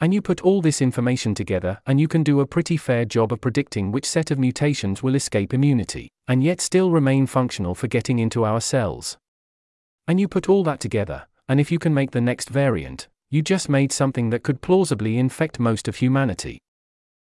And 0.00 0.12
you 0.12 0.20
put 0.20 0.40
all 0.40 0.60
this 0.60 0.82
information 0.82 1.32
together, 1.32 1.80
and 1.86 2.00
you 2.00 2.08
can 2.08 2.24
do 2.24 2.40
a 2.40 2.46
pretty 2.46 2.76
fair 2.76 3.04
job 3.04 3.32
of 3.32 3.40
predicting 3.40 3.92
which 3.92 4.04
set 4.04 4.32
of 4.32 4.38
mutations 4.38 5.00
will 5.00 5.14
escape 5.14 5.54
immunity, 5.54 6.08
and 6.26 6.42
yet 6.42 6.60
still 6.60 6.90
remain 6.90 7.28
functional 7.28 7.76
for 7.76 7.86
getting 7.86 8.18
into 8.18 8.44
our 8.44 8.60
cells. 8.60 9.16
And 10.08 10.18
you 10.18 10.26
put 10.26 10.48
all 10.48 10.64
that 10.64 10.80
together, 10.80 11.28
and 11.48 11.60
if 11.60 11.70
you 11.70 11.78
can 11.78 11.94
make 11.94 12.10
the 12.10 12.20
next 12.20 12.48
variant, 12.48 13.06
you 13.30 13.42
just 13.42 13.68
made 13.68 13.92
something 13.92 14.30
that 14.30 14.42
could 14.42 14.60
plausibly 14.60 15.18
infect 15.18 15.58
most 15.58 15.88
of 15.88 15.96
humanity. 15.96 16.58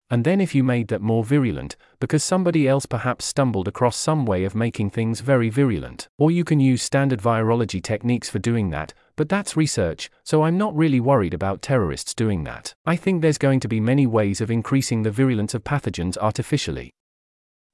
And 0.09 0.23
then 0.23 0.39
if 0.39 0.55
you 0.55 0.63
made 0.63 0.87
that 0.87 1.01
more 1.01 1.23
virulent, 1.25 1.75
because 1.99 2.23
somebody 2.23 2.65
else 2.65 2.85
perhaps 2.85 3.25
stumbled 3.25 3.67
across 3.67 3.97
some 3.97 4.25
way 4.25 4.45
of 4.45 4.55
making 4.55 4.91
things 4.91 5.19
very 5.19 5.49
virulent, 5.49 6.07
or 6.17 6.31
you 6.31 6.45
can 6.45 6.61
use 6.61 6.81
standard 6.81 7.19
virology 7.19 7.83
techniques 7.83 8.29
for 8.29 8.39
doing 8.39 8.69
that, 8.69 8.93
but 9.17 9.27
that's 9.27 9.57
research, 9.57 10.09
so 10.23 10.43
I'm 10.43 10.57
not 10.57 10.75
really 10.75 11.01
worried 11.01 11.33
about 11.33 11.61
terrorists 11.61 12.13
doing 12.13 12.45
that. 12.45 12.73
I 12.85 12.95
think 12.95 13.21
there's 13.21 13.37
going 13.37 13.59
to 13.59 13.67
be 13.67 13.81
many 13.81 14.07
ways 14.07 14.39
of 14.39 14.49
increasing 14.49 15.03
the 15.03 15.11
virulence 15.11 15.53
of 15.53 15.65
pathogens 15.65 16.17
artificially. 16.17 16.91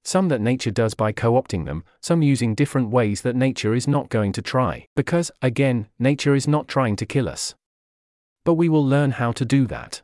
Some 0.04 0.30
that 0.30 0.42
nature 0.42 0.72
does 0.72 0.96
by 0.96 1.12
co 1.12 1.34
opting 1.34 1.66
them, 1.66 1.84
some 2.02 2.24
using 2.24 2.56
different 2.56 2.90
ways 2.90 3.22
that 3.22 3.36
nature 3.36 3.76
is 3.76 3.88
not 3.88 4.10
going 4.10 4.32
to 4.34 4.42
try, 4.42 4.88
because, 4.96 5.30
again, 5.42 5.88
nature 6.00 6.34
is 6.34 6.48
not 6.48 6.68
trying 6.68 6.96
to 6.96 7.06
kill 7.06 7.30
us. 7.30 7.54
But 8.46 8.56
we 8.56 8.70
will 8.70 8.86
learn 8.86 9.12
how 9.12 9.32
to 9.34 9.46
do 9.46 9.66
that. 9.68 10.02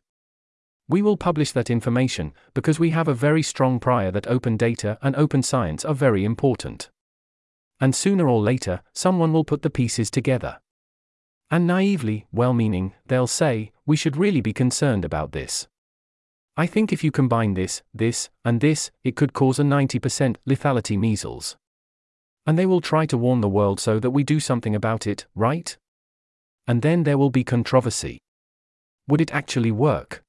We 0.87 1.01
will 1.01 1.17
publish 1.17 1.51
that 1.51 1.69
information, 1.69 2.33
because 2.53 2.79
we 2.79 2.89
have 2.91 3.07
a 3.07 3.13
very 3.13 3.43
strong 3.43 3.79
prior 3.79 4.11
that 4.11 4.27
open 4.27 4.57
data 4.57 4.97
and 5.01 5.15
open 5.15 5.43
science 5.43 5.85
are 5.85 5.93
very 5.93 6.25
important. 6.25 6.89
And 7.79 7.93
sooner 7.93 8.27
or 8.27 8.41
later, 8.41 8.81
someone 8.93 9.31
will 9.31 9.43
put 9.43 9.61
the 9.61 9.69
pieces 9.69 10.09
together. 10.09 10.59
And 11.51 11.67
naively, 11.67 12.25
well 12.31 12.53
meaning, 12.53 12.93
they'll 13.07 13.27
say, 13.27 13.71
we 13.85 13.95
should 13.95 14.17
really 14.17 14.41
be 14.41 14.53
concerned 14.53 15.05
about 15.05 15.31
this. 15.31 15.67
I 16.57 16.65
think 16.65 16.91
if 16.91 17.03
you 17.03 17.11
combine 17.11 17.53
this, 17.53 17.83
this, 17.93 18.29
and 18.43 18.59
this, 18.59 18.91
it 19.03 19.15
could 19.15 19.33
cause 19.33 19.59
a 19.59 19.63
90% 19.63 20.35
lethality 20.47 20.99
measles. 20.99 21.55
And 22.45 22.57
they 22.57 22.65
will 22.65 22.81
try 22.81 23.05
to 23.05 23.17
warn 23.17 23.41
the 23.41 23.47
world 23.47 23.79
so 23.79 23.99
that 23.99 24.11
we 24.11 24.23
do 24.23 24.39
something 24.39 24.75
about 24.75 25.07
it, 25.07 25.25
right? 25.35 25.77
And 26.67 26.81
then 26.81 27.03
there 27.03 27.17
will 27.17 27.29
be 27.29 27.43
controversy. 27.43 28.19
Would 29.09 29.21
it 29.21 29.33
actually 29.33 29.71
work? 29.71 30.23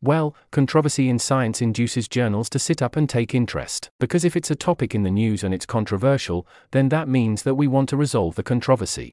Well, 0.00 0.36
controversy 0.52 1.08
in 1.08 1.18
science 1.18 1.60
induces 1.60 2.06
journals 2.06 2.48
to 2.50 2.60
sit 2.60 2.80
up 2.80 2.94
and 2.94 3.08
take 3.08 3.34
interest, 3.34 3.90
because 3.98 4.24
if 4.24 4.36
it's 4.36 4.52
a 4.52 4.54
topic 4.54 4.94
in 4.94 5.02
the 5.02 5.10
news 5.10 5.42
and 5.42 5.52
it's 5.52 5.66
controversial, 5.66 6.46
then 6.70 6.90
that 6.90 7.08
means 7.08 7.42
that 7.42 7.56
we 7.56 7.66
want 7.66 7.88
to 7.88 7.96
resolve 7.96 8.36
the 8.36 8.44
controversy. 8.44 9.10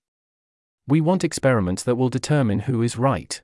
We 0.88 1.02
want 1.02 1.24
experiments 1.24 1.82
that 1.82 1.96
will 1.96 2.10
determine 2.10 2.60
who 2.60 2.84
is 2.84 2.96
right. 2.96 3.42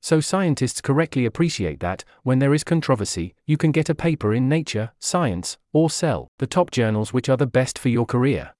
So 0.00 0.20
scientists 0.20 0.80
correctly 0.80 1.26
appreciate 1.26 1.80
that, 1.80 2.04
when 2.22 2.38
there 2.38 2.54
is 2.54 2.64
controversy, 2.64 3.34
you 3.44 3.58
can 3.58 3.72
get 3.72 3.90
a 3.90 3.94
paper 3.94 4.32
in 4.32 4.48
Nature, 4.48 4.92
Science, 4.98 5.58
or 5.74 5.90
Cell, 5.90 6.28
the 6.38 6.46
top 6.46 6.70
journals 6.70 7.12
which 7.12 7.28
are 7.28 7.36
the 7.36 7.46
best 7.46 7.78
for 7.78 7.90
your 7.90 8.06
career. 8.06 8.54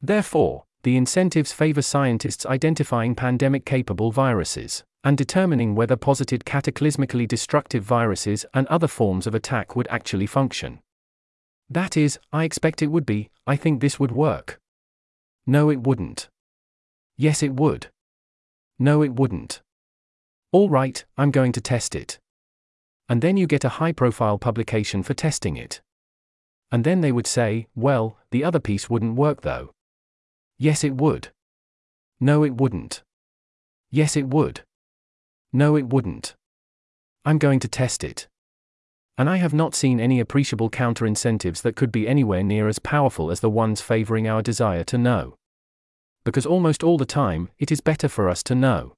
Therefore, 0.00 0.62
the 0.82 0.96
incentives 0.96 1.52
favor 1.52 1.82
scientists 1.82 2.46
identifying 2.46 3.14
pandemic 3.14 3.64
capable 3.64 4.12
viruses 4.12 4.84
and 5.04 5.16
determining 5.16 5.74
whether 5.74 5.96
posited 5.96 6.44
cataclysmically 6.44 7.26
destructive 7.26 7.82
viruses 7.82 8.44
and 8.54 8.66
other 8.66 8.88
forms 8.88 9.26
of 9.26 9.34
attack 9.34 9.76
would 9.76 9.88
actually 9.88 10.26
function. 10.26 10.80
That 11.70 11.96
is, 11.96 12.18
I 12.32 12.44
expect 12.44 12.82
it 12.82 12.88
would 12.88 13.06
be, 13.06 13.30
I 13.46 13.56
think 13.56 13.80
this 13.80 14.00
would 14.00 14.12
work. 14.12 14.58
No, 15.46 15.70
it 15.70 15.86
wouldn't. 15.86 16.28
Yes, 17.16 17.42
it 17.42 17.54
would. 17.54 17.88
No, 18.78 19.02
it 19.02 19.14
wouldn't. 19.14 19.60
All 20.52 20.68
right, 20.68 21.04
I'm 21.16 21.30
going 21.30 21.52
to 21.52 21.60
test 21.60 21.94
it. 21.94 22.18
And 23.08 23.22
then 23.22 23.36
you 23.36 23.46
get 23.46 23.64
a 23.64 23.76
high 23.80 23.92
profile 23.92 24.38
publication 24.38 25.02
for 25.02 25.14
testing 25.14 25.56
it. 25.56 25.80
And 26.70 26.84
then 26.84 27.00
they 27.00 27.12
would 27.12 27.26
say, 27.26 27.66
well, 27.74 28.18
the 28.30 28.44
other 28.44 28.60
piece 28.60 28.90
wouldn't 28.90 29.16
work 29.16 29.42
though. 29.42 29.70
Yes, 30.58 30.84
it 30.84 30.96
would. 30.96 31.28
No, 32.20 32.44
it 32.44 32.56
wouldn't. 32.56 33.02
Yes, 33.90 34.16
it 34.16 34.26
would. 34.26 34.62
No, 35.52 35.76
it 35.76 35.86
wouldn't. 35.86 36.34
I'm 37.24 37.38
going 37.38 37.60
to 37.60 37.68
test 37.68 38.04
it. 38.04 38.28
And 39.16 39.28
I 39.30 39.36
have 39.36 39.54
not 39.54 39.74
seen 39.74 39.98
any 39.98 40.20
appreciable 40.20 40.70
counter 40.70 41.06
incentives 41.06 41.62
that 41.62 41.76
could 41.76 41.90
be 41.90 42.06
anywhere 42.06 42.42
near 42.42 42.68
as 42.68 42.78
powerful 42.78 43.30
as 43.30 43.40
the 43.40 43.50
ones 43.50 43.80
favoring 43.80 44.28
our 44.28 44.42
desire 44.42 44.84
to 44.84 44.98
know 44.98 45.38
because 46.28 46.44
almost 46.44 46.84
all 46.84 46.98
the 46.98 47.06
time, 47.06 47.48
it 47.58 47.72
is 47.72 47.80
better 47.80 48.06
for 48.06 48.28
us 48.28 48.42
to 48.42 48.54
know. 48.54 48.92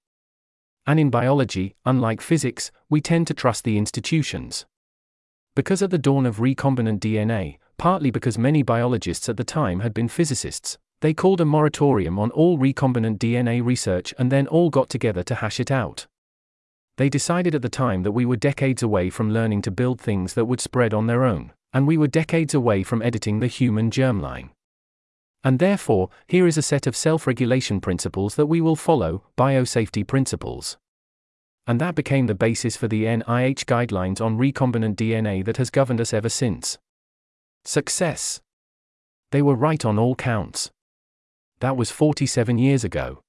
And 0.84 0.98
in 0.98 1.10
biology, 1.10 1.76
unlike 1.84 2.20
physics, 2.20 2.72
we 2.88 3.00
tend 3.00 3.28
to 3.28 3.34
trust 3.34 3.62
the 3.62 3.78
institutions. 3.78 4.66
Because 5.54 5.80
at 5.80 5.90
the 5.90 5.96
dawn 5.96 6.26
of 6.26 6.38
recombinant 6.38 6.98
DNA, 6.98 7.58
partly 7.78 8.10
because 8.10 8.36
many 8.36 8.64
biologists 8.64 9.28
at 9.28 9.36
the 9.36 9.44
time 9.44 9.78
had 9.78 9.94
been 9.94 10.08
physicists, 10.08 10.76
they 11.00 11.14
called 11.14 11.40
a 11.40 11.44
moratorium 11.44 12.18
on 12.18 12.30
all 12.32 12.58
recombinant 12.58 13.18
DNA 13.18 13.64
research 13.64 14.12
and 14.18 14.30
then 14.30 14.46
all 14.46 14.70
got 14.70 14.88
together 14.88 15.22
to 15.22 15.36
hash 15.36 15.58
it 15.58 15.70
out. 15.70 16.06
They 16.96 17.08
decided 17.08 17.54
at 17.54 17.62
the 17.62 17.70
time 17.70 18.02
that 18.02 18.12
we 18.12 18.26
were 18.26 18.36
decades 18.36 18.82
away 18.82 19.08
from 19.08 19.32
learning 19.32 19.62
to 19.62 19.70
build 19.70 20.00
things 20.00 20.34
that 20.34 20.44
would 20.44 20.60
spread 20.60 20.92
on 20.92 21.06
their 21.06 21.24
own, 21.24 21.52
and 21.72 21.86
we 21.86 21.96
were 21.96 22.08
decades 22.08 22.52
away 22.52 22.82
from 22.82 23.00
editing 23.00 23.40
the 23.40 23.46
human 23.46 23.90
germline. 23.90 24.50
And 25.42 25.58
therefore, 25.58 26.10
here 26.26 26.46
is 26.46 26.58
a 26.58 26.62
set 26.62 26.86
of 26.86 26.94
self 26.94 27.26
regulation 27.26 27.80
principles 27.80 28.34
that 28.34 28.46
we 28.46 28.60
will 28.60 28.76
follow 28.76 29.22
biosafety 29.38 30.06
principles. 30.06 30.76
And 31.66 31.80
that 31.80 31.94
became 31.94 32.26
the 32.26 32.34
basis 32.34 32.76
for 32.76 32.88
the 32.88 33.04
NIH 33.04 33.64
guidelines 33.64 34.20
on 34.20 34.38
recombinant 34.38 34.96
DNA 34.96 35.42
that 35.44 35.56
has 35.56 35.70
governed 35.70 36.00
us 36.00 36.12
ever 36.12 36.28
since. 36.28 36.76
Success. 37.64 38.42
They 39.30 39.40
were 39.40 39.54
right 39.54 39.84
on 39.84 39.98
all 39.98 40.14
counts. 40.14 40.70
That 41.60 41.76
was 41.76 41.90
47 41.90 42.56
years 42.56 42.84
ago. 42.84 43.20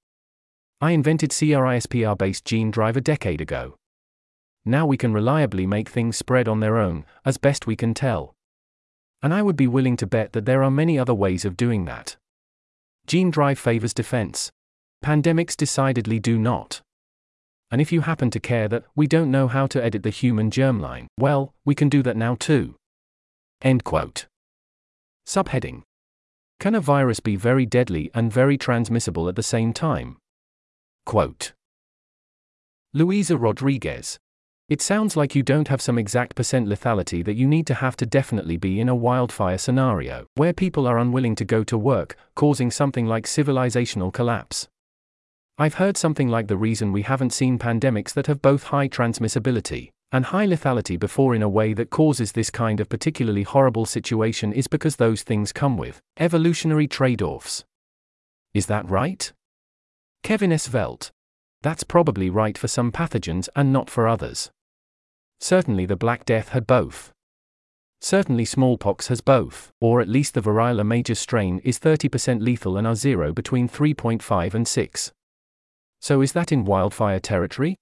I 0.80 0.92
invented 0.92 1.32
CRISPR 1.32 2.18
based 2.18 2.46
gene 2.46 2.72
drive 2.72 2.96
a 2.96 3.02
decade 3.02 3.42
ago. 3.42 3.76
Now 4.64 4.86
we 4.86 4.96
can 4.96 5.14
reliably 5.14 5.68
make 5.68 5.90
things 5.90 6.16
spread 6.16 6.48
on 6.48 6.62
their 6.62 6.78
own, 6.78 7.06
as 7.26 7.38
best 7.38 7.68
we 7.68 7.76
can 7.76 7.94
tell. 7.94 8.34
And 9.22 9.34
I 9.34 9.42
would 9.42 9.58
be 9.58 9.68
willing 9.68 9.98
to 9.98 10.08
bet 10.08 10.32
that 10.32 10.46
there 10.46 10.64
are 10.64 10.72
many 10.72 10.98
other 10.98 11.14
ways 11.14 11.44
of 11.44 11.58
doing 11.58 11.86
that. 11.86 12.16
Gene 13.06 13.32
drive 13.32 13.60
favors 13.60 13.94
defense. 13.94 14.50
Pandemics 15.04 15.58
decidedly 15.58 16.20
do 16.20 16.40
not. 16.40 16.82
And 17.70 17.82
if 17.82 17.92
you 17.92 18.02
happen 18.02 18.30
to 18.32 18.40
care 18.40 18.68
that 18.70 18.86
we 18.96 19.08
don't 19.08 19.32
know 19.32 19.48
how 19.48 19.68
to 19.68 19.84
edit 19.84 20.04
the 20.04 20.10
human 20.10 20.52
germline, 20.52 21.08
well, 21.20 21.54
we 21.66 21.76
can 21.76 21.90
do 21.90 22.02
that 22.04 22.18
now 22.18 22.36
too. 22.36 22.76
End 23.62 23.84
quote. 23.84 24.26
Subheading 25.28 25.84
Can 26.62 26.76
a 26.76 26.80
virus 26.80 27.20
be 27.20 27.36
very 27.36 27.66
deadly 27.66 28.12
and 28.14 28.32
very 28.32 28.56
transmissible 28.56 29.28
at 29.28 29.36
the 29.36 29.42
same 29.42 29.74
time? 29.74 30.18
Quote 31.08 31.54
Luisa 32.94 33.36
Rodriguez. 33.36 34.20
It 34.70 34.80
sounds 34.80 35.18
like 35.18 35.34
you 35.34 35.42
don't 35.42 35.70
have 35.70 35.82
some 35.82 35.98
exact 35.98 36.36
percent 36.36 36.68
lethality 36.68 37.26
that 37.26 37.34
you 37.34 37.48
need 37.48 37.66
to 37.66 37.74
have 37.74 37.98
to 37.98 38.06
definitely 38.06 38.58
be 38.58 38.80
in 38.80 38.90
a 38.90 38.94
wildfire 38.94 39.58
scenario, 39.58 40.28
where 40.36 40.54
people 40.54 40.86
are 40.86 41.00
unwilling 41.00 41.34
to 41.38 41.46
go 41.46 41.64
to 41.64 41.80
work, 41.80 42.16
causing 42.36 42.70
something 42.70 43.08
like 43.08 43.26
civilizational 43.26 44.14
collapse. 44.14 44.68
I've 45.58 45.82
heard 45.82 45.98
something 45.98 46.28
like 46.28 46.46
the 46.46 46.58
reason 46.58 46.92
we 46.92 47.02
haven't 47.02 47.34
seen 47.34 47.58
pandemics 47.58 48.14
that 48.14 48.28
have 48.28 48.40
both 48.40 48.66
high 48.66 48.88
transmissibility 48.88 49.90
and 50.12 50.26
high 50.26 50.46
lethality 50.46 51.00
before 51.00 51.34
in 51.34 51.42
a 51.42 51.50
way 51.50 51.74
that 51.74 51.90
causes 51.90 52.32
this 52.34 52.50
kind 52.50 52.80
of 52.80 52.90
particularly 52.90 53.44
horrible 53.44 53.86
situation 53.86 54.52
is 54.52 54.68
because 54.68 54.98
those 54.98 55.24
things 55.24 55.54
come 55.54 55.78
with 55.78 56.02
evolutionary 56.20 56.88
trade 56.88 57.22
offs. 57.22 57.64
Is 58.54 58.66
that 58.66 58.90
right? 58.90 59.32
Kevin 60.24 60.52
S. 60.52 60.68
Velt. 60.68 61.12
That's 61.62 61.84
probably 61.84 62.30
right 62.30 62.58
for 62.58 62.68
some 62.68 62.92
pathogens 62.92 63.48
and 63.56 63.72
not 63.72 63.90
for 63.90 64.08
others. 64.08 64.52
Certainly 65.40 65.86
the 65.86 65.96
Black 65.96 66.26
Death 66.26 66.50
had 66.50 66.68
both. 66.68 67.12
Certainly 68.02 68.46
smallpox 68.46 69.08
has 69.08 69.22
both, 69.22 69.72
or 69.80 70.02
at 70.02 70.10
least 70.10 70.34
the 70.34 70.42
Variola 70.42 70.86
major 70.86 71.16
strain 71.16 71.60
is 71.64 71.80
30% 71.80 72.42
lethal 72.42 72.76
and 72.76 72.88
R0 72.88 73.34
between 73.36 73.70
3.5 73.70 74.54
and 74.56 74.68
6. 74.68 75.12
So 76.00 76.22
is 76.22 76.34
that 76.34 76.52
in 76.52 76.66
wildfire 76.66 77.20
territory? 77.20 77.78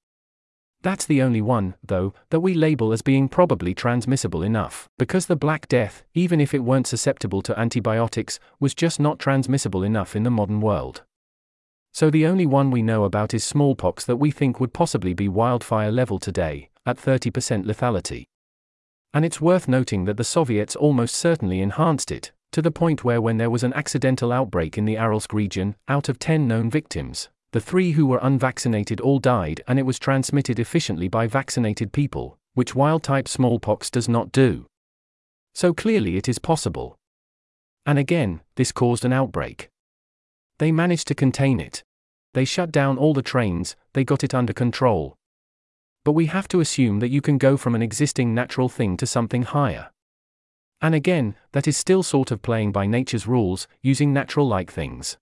That's 0.81 1.05
the 1.05 1.21
only 1.21 1.41
one, 1.41 1.75
though, 1.83 2.13
that 2.29 2.39
we 2.39 2.53
label 2.53 2.93
as 2.93 3.01
being 3.01 3.27
probably 3.27 3.74
transmissible 3.74 4.43
enough, 4.43 4.88
because 4.98 5.25
the 5.25 5.36
Black 5.36 5.67
Death, 5.67 6.03
even 6.13 6.39
if 6.39 6.53
it 6.53 6.63
weren't 6.63 6.88
susceptible 6.88 7.41
to 7.41 7.59
antibiotics, 7.59 8.39
was 8.62 8.74
just 8.74 8.98
not 9.00 9.19
transmissible 9.19 9.83
enough 9.83 10.15
in 10.15 10.24
the 10.24 10.31
modern 10.31 10.62
world. 10.62 11.03
So 11.91 12.09
the 12.09 12.25
only 12.25 12.45
one 12.45 12.71
we 12.71 12.81
know 12.81 13.03
about 13.03 13.33
is 13.33 13.43
smallpox 13.43 14.05
that 14.05 14.17
we 14.17 14.31
think 14.31 14.59
would 14.59 14.74
possibly 14.74 15.13
be 15.13 15.27
wildfire 15.27 15.91
level 15.91 16.17
today, 16.17 16.69
at 16.86 16.98
30% 16.98 17.65
lethality. 17.65 18.27
And 19.13 19.25
it's 19.25 19.41
worth 19.41 19.67
noting 19.67 20.05
that 20.05 20.15
the 20.15 20.24
Soviets 20.24 20.77
almost 20.77 21.15
certainly 21.15 21.59
enhanced 21.59 22.09
it, 22.09 22.31
to 22.51 22.62
the 22.62 22.71
point 22.71 23.03
where 23.03 23.21
when 23.21 23.38
there 23.38 23.50
was 23.50 23.63
an 23.63 23.74
accidental 23.74 24.31
outbreak 24.31 24.77
in 24.77 24.86
the 24.86 24.95
Aralsk 24.95 25.33
region, 25.33 25.75
out 25.89 26.07
of 26.07 26.19
10 26.19 26.48
known 26.48 26.69
victims, 26.69 27.27
the 27.51 27.60
three 27.60 27.94
who 27.94 28.06
were 28.06 28.20
unvaccinated 28.22 29.01
all 29.01 29.20
died 29.20 29.62
and 29.68 29.79
it 29.79 29.86
was 29.86 29.98
transmitted 29.98 30.60
efficiently 30.60 31.08
by 31.08 31.25
vaccinated 31.25 31.91
people, 31.91 32.38
which 32.53 32.75
wild 32.75 33.03
type 33.03 33.27
smallpox 33.27 33.89
does 33.89 34.08
not 34.08 34.32
do. 34.32 34.68
So 35.53 35.74
clearly 35.74 36.18
it 36.18 36.29
is 36.29 36.39
possible. 36.39 36.96
And 37.86 37.98
again, 37.98 38.41
this 38.56 38.72
caused 38.72 39.03
an 39.03 39.13
outbreak. 39.13 39.70
They 40.60 40.72
managed 40.72 41.08
to 41.08 41.15
contain 41.15 41.60
it. 41.60 41.84
They 42.34 42.46
shut 42.46 42.72
down 42.72 42.98
all 42.98 43.13
the 43.13 43.24
trains, 43.24 43.75
they 43.94 44.03
got 44.03 44.24
it 44.24 44.36
under 44.36 44.53
control. 44.53 45.15
But 46.06 46.12
we 46.12 46.27
have 46.27 46.48
to 46.50 46.60
assume 46.60 47.00
that 47.00 47.10
you 47.10 47.22
can 47.22 47.38
go 47.38 47.58
from 47.58 47.74
an 47.74 47.82
existing 47.82 48.36
natural 48.36 48.70
thing 48.70 48.96
to 48.98 49.08
something 49.08 49.44
higher. 49.44 49.89
And 50.82 50.94
again, 50.94 51.36
that 51.51 51.68
is 51.68 51.77
still 51.77 52.03
sort 52.03 52.32
of 52.32 52.41
playing 52.41 52.72
by 52.72 52.86
nature's 52.86 53.27
rules, 53.27 53.68
using 53.82 54.13
natural 54.13 54.48
like 54.48 54.72
things. 54.72 55.18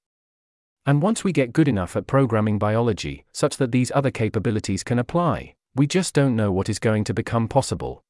And 0.87 1.01
once 1.01 1.25
we 1.25 1.33
get 1.33 1.51
good 1.51 1.67
enough 1.67 1.97
at 1.97 2.07
programming 2.07 2.57
biology, 2.57 3.25
such 3.33 3.57
that 3.57 3.73
these 3.73 3.91
other 3.93 4.09
capabilities 4.09 4.85
can 4.85 4.97
apply, 4.97 5.53
we 5.75 5.85
just 5.85 6.13
don't 6.13 6.33
know 6.33 6.49
what 6.49 6.69
is 6.69 6.79
going 6.79 7.03
to 7.03 7.13
become 7.13 7.49
possible. 7.49 8.05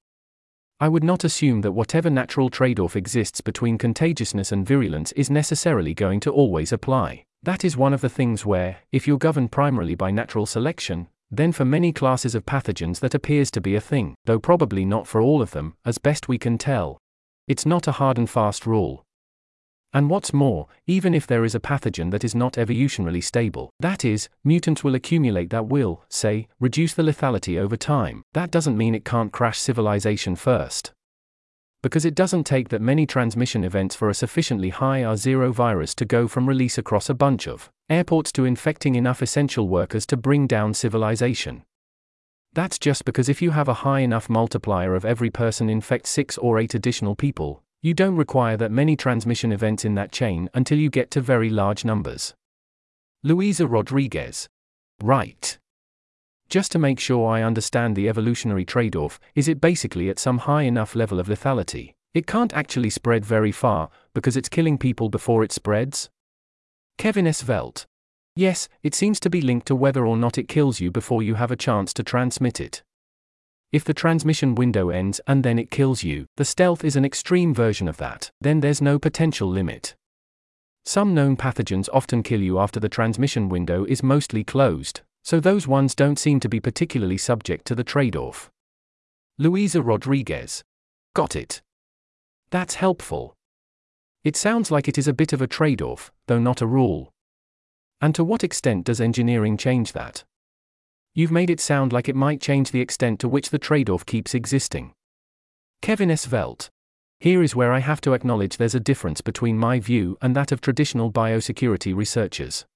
I 0.79 0.87
would 0.87 1.03
not 1.03 1.23
assume 1.23 1.61
that 1.61 1.71
whatever 1.71 2.11
natural 2.11 2.51
trade 2.51 2.79
off 2.79 2.95
exists 2.95 3.41
between 3.41 3.79
contagiousness 3.79 4.51
and 4.51 4.63
virulence 4.63 5.11
is 5.13 5.31
necessarily 5.31 5.95
going 5.95 6.19
to 6.19 6.31
always 6.31 6.71
apply. 6.71 7.23
That 7.41 7.65
is 7.65 7.75
one 7.75 7.93
of 7.93 8.01
the 8.01 8.09
things 8.09 8.45
where, 8.45 8.77
if 8.91 9.07
you're 9.07 9.17
governed 9.17 9.51
primarily 9.51 9.95
by 9.95 10.11
natural 10.11 10.45
selection, 10.45 11.07
then 11.31 11.51
for 11.51 11.65
many 11.65 11.91
classes 11.91 12.35
of 12.35 12.45
pathogens 12.45 12.99
that 12.99 13.15
appears 13.15 13.49
to 13.51 13.61
be 13.61 13.73
a 13.73 13.81
thing, 13.81 14.13
though 14.25 14.39
probably 14.39 14.85
not 14.85 15.07
for 15.07 15.19
all 15.19 15.41
of 15.41 15.49
them, 15.49 15.73
as 15.83 15.97
best 15.97 16.27
we 16.27 16.37
can 16.37 16.59
tell. 16.59 16.99
It's 17.47 17.65
not 17.65 17.87
a 17.87 17.93
hard 17.93 18.19
and 18.19 18.29
fast 18.29 18.67
rule. 18.67 19.03
And 19.93 20.09
what's 20.09 20.33
more, 20.33 20.67
even 20.85 21.13
if 21.13 21.25
there 21.25 21.45
is 21.45 21.55
a 21.55 21.59
pathogen 21.59 22.11
that 22.11 22.23
is 22.23 22.35
not 22.35 22.53
evolutionarily 22.53 23.23
stable, 23.23 23.71
that 23.79 24.03
is, 24.03 24.27
mutants 24.43 24.83
will 24.83 24.95
accumulate 24.95 25.49
that 25.49 25.67
will, 25.67 26.03
say, 26.09 26.47
reduce 26.59 26.93
the 26.93 27.03
lethality 27.03 27.57
over 27.57 27.77
time, 27.77 28.23
that 28.33 28.51
doesn't 28.51 28.77
mean 28.77 28.93
it 28.93 29.05
can't 29.05 29.31
crash 29.31 29.59
civilization 29.59 30.35
first. 30.35 30.91
Because 31.81 32.05
it 32.05 32.15
doesn't 32.15 32.43
take 32.43 32.69
that 32.69 32.81
many 32.81 33.05
transmission 33.05 33.63
events 33.63 33.95
for 33.95 34.09
a 34.09 34.13
sufficiently 34.13 34.69
high 34.69 35.01
R0 35.01 35.53
virus 35.53 35.95
to 35.95 36.05
go 36.05 36.27
from 36.27 36.49
release 36.49 36.77
across 36.77 37.09
a 37.09 37.13
bunch 37.13 37.47
of 37.47 37.69
airports 37.89 38.31
to 38.33 38.45
infecting 38.45 38.95
enough 38.95 39.21
essential 39.21 39.69
workers 39.69 40.05
to 40.07 40.17
bring 40.17 40.47
down 40.47 40.73
civilization. 40.73 41.63
That's 42.53 42.79
just 42.79 43.05
because 43.05 43.29
if 43.29 43.41
you 43.41 43.51
have 43.51 43.67
a 43.67 43.85
high 43.85 43.99
enough 43.99 44.29
multiplier 44.29 44.95
of 44.95 45.05
every 45.05 45.29
person 45.29 45.69
infect 45.69 46.07
6 46.07 46.37
or 46.39 46.57
8 46.57 46.73
additional 46.73 47.15
people, 47.15 47.61
you 47.87 47.93
don't 47.93 48.17
require 48.17 48.57
that 48.57 48.69
many 48.69 48.97
transmission 48.97 49.53
events 49.53 49.85
in 49.85 49.95
that 49.95 50.11
chain 50.11 50.49
until 50.53 50.77
you 50.77 50.89
get 50.89 51.09
to 51.09 51.21
very 51.21 51.49
large 51.49 51.85
numbers. 51.85 52.33
Luisa 53.23 53.65
Rodriguez. 53.65 54.49
Right. 55.01 55.57
Just 56.49 56.73
to 56.73 56.79
make 56.79 56.99
sure 56.99 57.29
I 57.29 57.43
understand 57.43 57.95
the 57.95 58.09
evolutionary 58.09 58.65
trade 58.65 58.97
off, 58.97 59.21
is 59.35 59.47
it 59.47 59.61
basically 59.61 60.09
at 60.09 60.19
some 60.19 60.39
high 60.39 60.63
enough 60.63 60.95
level 60.95 61.17
of 61.17 61.27
lethality? 61.27 61.93
It 62.13 62.27
can't 62.27 62.53
actually 62.53 62.89
spread 62.89 63.23
very 63.23 63.53
far, 63.53 63.89
because 64.13 64.35
it's 64.35 64.49
killing 64.49 64.77
people 64.77 65.07
before 65.07 65.41
it 65.45 65.53
spreads? 65.53 66.09
Kevin 66.97 67.25
S. 67.25 67.41
Velt. 67.41 67.85
Yes, 68.35 68.67
it 68.83 68.95
seems 68.95 69.17
to 69.21 69.29
be 69.29 69.39
linked 69.39 69.67
to 69.67 69.75
whether 69.75 70.05
or 70.05 70.17
not 70.17 70.37
it 70.37 70.49
kills 70.49 70.81
you 70.81 70.91
before 70.91 71.23
you 71.23 71.35
have 71.35 71.51
a 71.51 71.55
chance 71.55 71.93
to 71.93 72.03
transmit 72.03 72.59
it. 72.59 72.83
If 73.71 73.83
the 73.83 73.93
transmission 73.93 74.55
window 74.55 74.89
ends 74.89 75.19
and 75.27 75.43
then 75.43 75.59
it 75.59 75.69
kills 75.69 76.01
you, 76.01 76.25
the 76.37 76.45
stealth 76.45 76.85
is 76.85 76.95
an 76.95 77.03
extreme 77.03 77.53
version 77.53 77.87
of 77.87 77.97
that, 77.97 78.31
then 78.39 78.61
there's 78.61 78.81
no 78.81 78.97
potential 78.97 79.49
limit. 79.49 79.95
Some 80.85 81.13
known 81.13 81.35
pathogens 81.35 81.89
often 81.91 82.23
kill 82.23 82.41
you 82.41 82.59
after 82.59 82.79
the 82.79 82.87
transmission 82.87 83.49
window 83.49 83.83
is 83.83 84.01
mostly 84.01 84.45
closed, 84.45 85.01
so 85.21 85.41
those 85.41 85.67
ones 85.67 85.93
don't 85.93 86.17
seem 86.17 86.39
to 86.39 86.47
be 86.47 86.61
particularly 86.61 87.17
subject 87.17 87.65
to 87.65 87.75
the 87.75 87.83
trade 87.83 88.15
off. 88.15 88.49
Luisa 89.37 89.81
Rodriguez. 89.81 90.63
Got 91.13 91.35
it. 91.35 91.61
That's 92.51 92.75
helpful. 92.75 93.35
It 94.23 94.37
sounds 94.37 94.71
like 94.71 94.87
it 94.87 94.97
is 94.97 95.09
a 95.09 95.13
bit 95.13 95.33
of 95.33 95.41
a 95.41 95.47
trade 95.47 95.81
off, 95.81 96.09
though 96.27 96.39
not 96.39 96.61
a 96.61 96.65
rule. 96.65 97.11
And 97.99 98.15
to 98.15 98.23
what 98.23 98.43
extent 98.45 98.85
does 98.85 99.01
engineering 99.01 99.57
change 99.57 99.91
that? 99.91 100.23
You've 101.17 101.31
made 101.31 101.49
it 101.49 101.59
sound 101.59 101.93
like 101.93 102.07
it 102.07 102.15
might 102.15 102.39
change 102.39 102.69
the 102.69 102.79
extent 102.79 103.19
to 103.21 103.27
which 103.27 103.49
the 103.49 103.57
trade 103.57 103.89
off 103.89 104.05
keeps 104.05 104.35
existing. 104.35 104.93
Kevin 105.81 106.11
S. 106.11 106.27
Velt. 106.27 106.69
Here 107.19 107.41
is 107.41 107.55
where 107.55 107.73
I 107.73 107.79
have 107.79 107.99
to 108.01 108.13
acknowledge 108.13 108.57
there's 108.57 108.75
a 108.75 108.79
difference 108.79 109.21
between 109.21 109.57
my 109.57 109.79
view 109.79 110.19
and 110.21 110.35
that 110.35 110.51
of 110.51 110.61
traditional 110.61 111.11
biosecurity 111.11 111.95
researchers. 111.95 112.67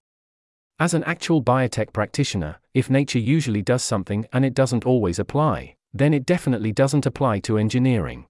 As 0.79 0.95
an 0.95 1.03
actual 1.03 1.43
biotech 1.43 1.93
practitioner, 1.93 2.57
if 2.73 2.89
nature 2.89 3.19
usually 3.19 3.61
does 3.61 3.83
something 3.83 4.25
and 4.33 4.43
it 4.43 4.55
doesn't 4.55 4.87
always 4.87 5.19
apply, 5.19 5.75
then 5.93 6.11
it 6.11 6.25
definitely 6.25 6.71
doesn't 6.71 7.05
apply 7.05 7.41
to 7.41 7.59
engineering. 7.59 8.25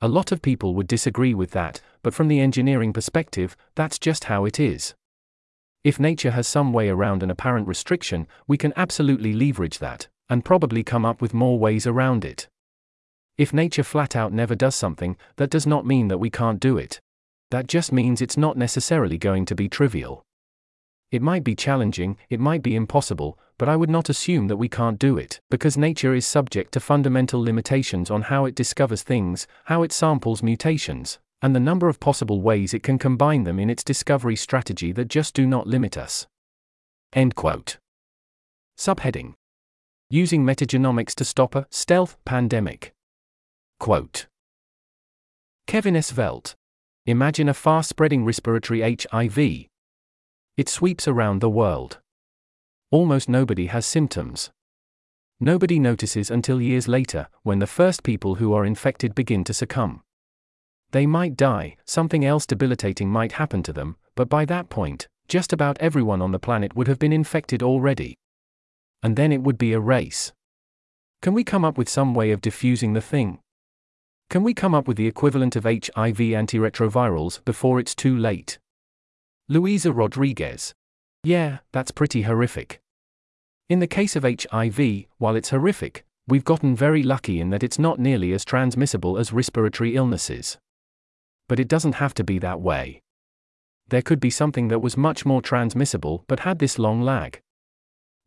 A 0.00 0.06
lot 0.06 0.30
of 0.30 0.40
people 0.40 0.76
would 0.76 0.86
disagree 0.86 1.34
with 1.34 1.50
that, 1.50 1.80
but 2.04 2.14
from 2.14 2.28
the 2.28 2.38
engineering 2.38 2.92
perspective, 2.92 3.56
that's 3.74 3.98
just 3.98 4.22
how 4.30 4.44
it 4.44 4.60
is. 4.60 4.94
If 5.86 6.00
nature 6.00 6.32
has 6.32 6.48
some 6.48 6.72
way 6.72 6.88
around 6.88 7.22
an 7.22 7.30
apparent 7.30 7.68
restriction, 7.68 8.26
we 8.48 8.58
can 8.58 8.72
absolutely 8.74 9.32
leverage 9.32 9.78
that, 9.78 10.08
and 10.28 10.44
probably 10.44 10.82
come 10.82 11.04
up 11.04 11.22
with 11.22 11.32
more 11.32 11.60
ways 11.60 11.86
around 11.86 12.24
it. 12.24 12.48
If 13.38 13.52
nature 13.52 13.84
flat 13.84 14.16
out 14.16 14.32
never 14.32 14.56
does 14.56 14.74
something, 14.74 15.16
that 15.36 15.48
does 15.48 15.64
not 15.64 15.86
mean 15.86 16.08
that 16.08 16.18
we 16.18 16.28
can't 16.28 16.58
do 16.58 16.76
it. 16.76 17.00
That 17.52 17.68
just 17.68 17.92
means 17.92 18.20
it's 18.20 18.36
not 18.36 18.56
necessarily 18.56 19.16
going 19.16 19.44
to 19.44 19.54
be 19.54 19.68
trivial. 19.68 20.24
It 21.12 21.22
might 21.22 21.44
be 21.44 21.54
challenging, 21.54 22.16
it 22.30 22.40
might 22.40 22.64
be 22.64 22.74
impossible, 22.74 23.38
but 23.56 23.68
I 23.68 23.76
would 23.76 23.88
not 23.88 24.08
assume 24.08 24.48
that 24.48 24.56
we 24.56 24.68
can't 24.68 24.98
do 24.98 25.16
it, 25.16 25.38
because 25.52 25.78
nature 25.78 26.16
is 26.16 26.26
subject 26.26 26.72
to 26.72 26.80
fundamental 26.80 27.40
limitations 27.40 28.10
on 28.10 28.22
how 28.22 28.44
it 28.44 28.56
discovers 28.56 29.04
things, 29.04 29.46
how 29.66 29.84
it 29.84 29.92
samples 29.92 30.42
mutations, 30.42 31.20
and 31.42 31.54
the 31.54 31.60
number 31.60 31.88
of 31.88 32.00
possible 32.00 32.40
ways 32.40 32.72
it 32.72 32.82
can 32.82 32.98
combine 32.98 33.44
them 33.44 33.58
in 33.58 33.70
its 33.70 33.84
discovery 33.84 34.36
strategy 34.36 34.92
that 34.92 35.08
just 35.08 35.34
do 35.34 35.46
not 35.46 35.66
limit 35.66 35.96
us. 35.96 36.26
End 37.12 37.34
quote. 37.34 37.78
Subheading 38.78 39.34
Using 40.08 40.44
metagenomics 40.44 41.14
to 41.16 41.24
stop 41.24 41.54
a 41.54 41.66
stealth 41.70 42.16
pandemic. 42.24 42.92
Quote 43.80 44.26
Kevin 45.66 45.96
S. 45.96 46.10
Velt. 46.12 46.54
Imagine 47.06 47.48
a 47.48 47.54
fast 47.54 47.88
spreading 47.88 48.24
respiratory 48.24 48.82
HIV. 48.82 49.38
It 50.56 50.68
sweeps 50.68 51.08
around 51.08 51.40
the 51.40 51.50
world. 51.50 51.98
Almost 52.90 53.28
nobody 53.28 53.66
has 53.66 53.84
symptoms. 53.84 54.50
Nobody 55.40 55.78
notices 55.78 56.30
until 56.30 56.62
years 56.62 56.88
later, 56.88 57.28
when 57.42 57.58
the 57.58 57.66
first 57.66 58.02
people 58.04 58.36
who 58.36 58.54
are 58.54 58.64
infected 58.64 59.14
begin 59.14 59.44
to 59.44 59.52
succumb. 59.52 60.02
They 60.96 61.04
might 61.04 61.36
die, 61.36 61.76
something 61.84 62.24
else 62.24 62.46
debilitating 62.46 63.10
might 63.10 63.32
happen 63.32 63.62
to 63.64 63.72
them, 63.74 63.96
but 64.14 64.30
by 64.30 64.46
that 64.46 64.70
point, 64.70 65.08
just 65.28 65.52
about 65.52 65.76
everyone 65.78 66.22
on 66.22 66.32
the 66.32 66.38
planet 66.38 66.74
would 66.74 66.88
have 66.88 66.98
been 66.98 67.12
infected 67.12 67.62
already. 67.62 68.16
And 69.02 69.14
then 69.14 69.30
it 69.30 69.42
would 69.42 69.58
be 69.58 69.74
a 69.74 69.78
race. 69.78 70.32
Can 71.20 71.34
we 71.34 71.44
come 71.44 71.66
up 71.66 71.76
with 71.76 71.90
some 71.90 72.14
way 72.14 72.30
of 72.30 72.40
diffusing 72.40 72.94
the 72.94 73.02
thing? 73.02 73.40
Can 74.30 74.42
we 74.42 74.54
come 74.54 74.74
up 74.74 74.88
with 74.88 74.96
the 74.96 75.06
equivalent 75.06 75.54
of 75.54 75.64
HIV 75.64 76.16
antiretrovirals 76.16 77.44
before 77.44 77.78
it's 77.78 77.94
too 77.94 78.16
late? 78.16 78.58
Luisa 79.50 79.92
Rodriguez. 79.92 80.72
Yeah, 81.22 81.58
that's 81.72 81.90
pretty 81.90 82.22
horrific. 82.22 82.80
In 83.68 83.80
the 83.80 83.86
case 83.86 84.16
of 84.16 84.24
HIV, 84.24 85.04
while 85.18 85.36
it's 85.36 85.50
horrific, 85.50 86.06
we've 86.26 86.42
gotten 86.42 86.74
very 86.74 87.02
lucky 87.02 87.38
in 87.38 87.50
that 87.50 87.62
it's 87.62 87.78
not 87.78 87.98
nearly 87.98 88.32
as 88.32 88.46
transmissible 88.46 89.18
as 89.18 89.30
respiratory 89.30 89.94
illnesses. 89.94 90.56
But 91.48 91.60
it 91.60 91.68
doesn't 91.68 91.94
have 91.94 92.14
to 92.14 92.24
be 92.24 92.38
that 92.40 92.60
way. 92.60 93.02
There 93.88 94.02
could 94.02 94.20
be 94.20 94.30
something 94.30 94.68
that 94.68 94.80
was 94.80 94.96
much 94.96 95.24
more 95.24 95.40
transmissible 95.40 96.24
but 96.26 96.40
had 96.40 96.58
this 96.58 96.78
long 96.78 97.02
lag. 97.02 97.40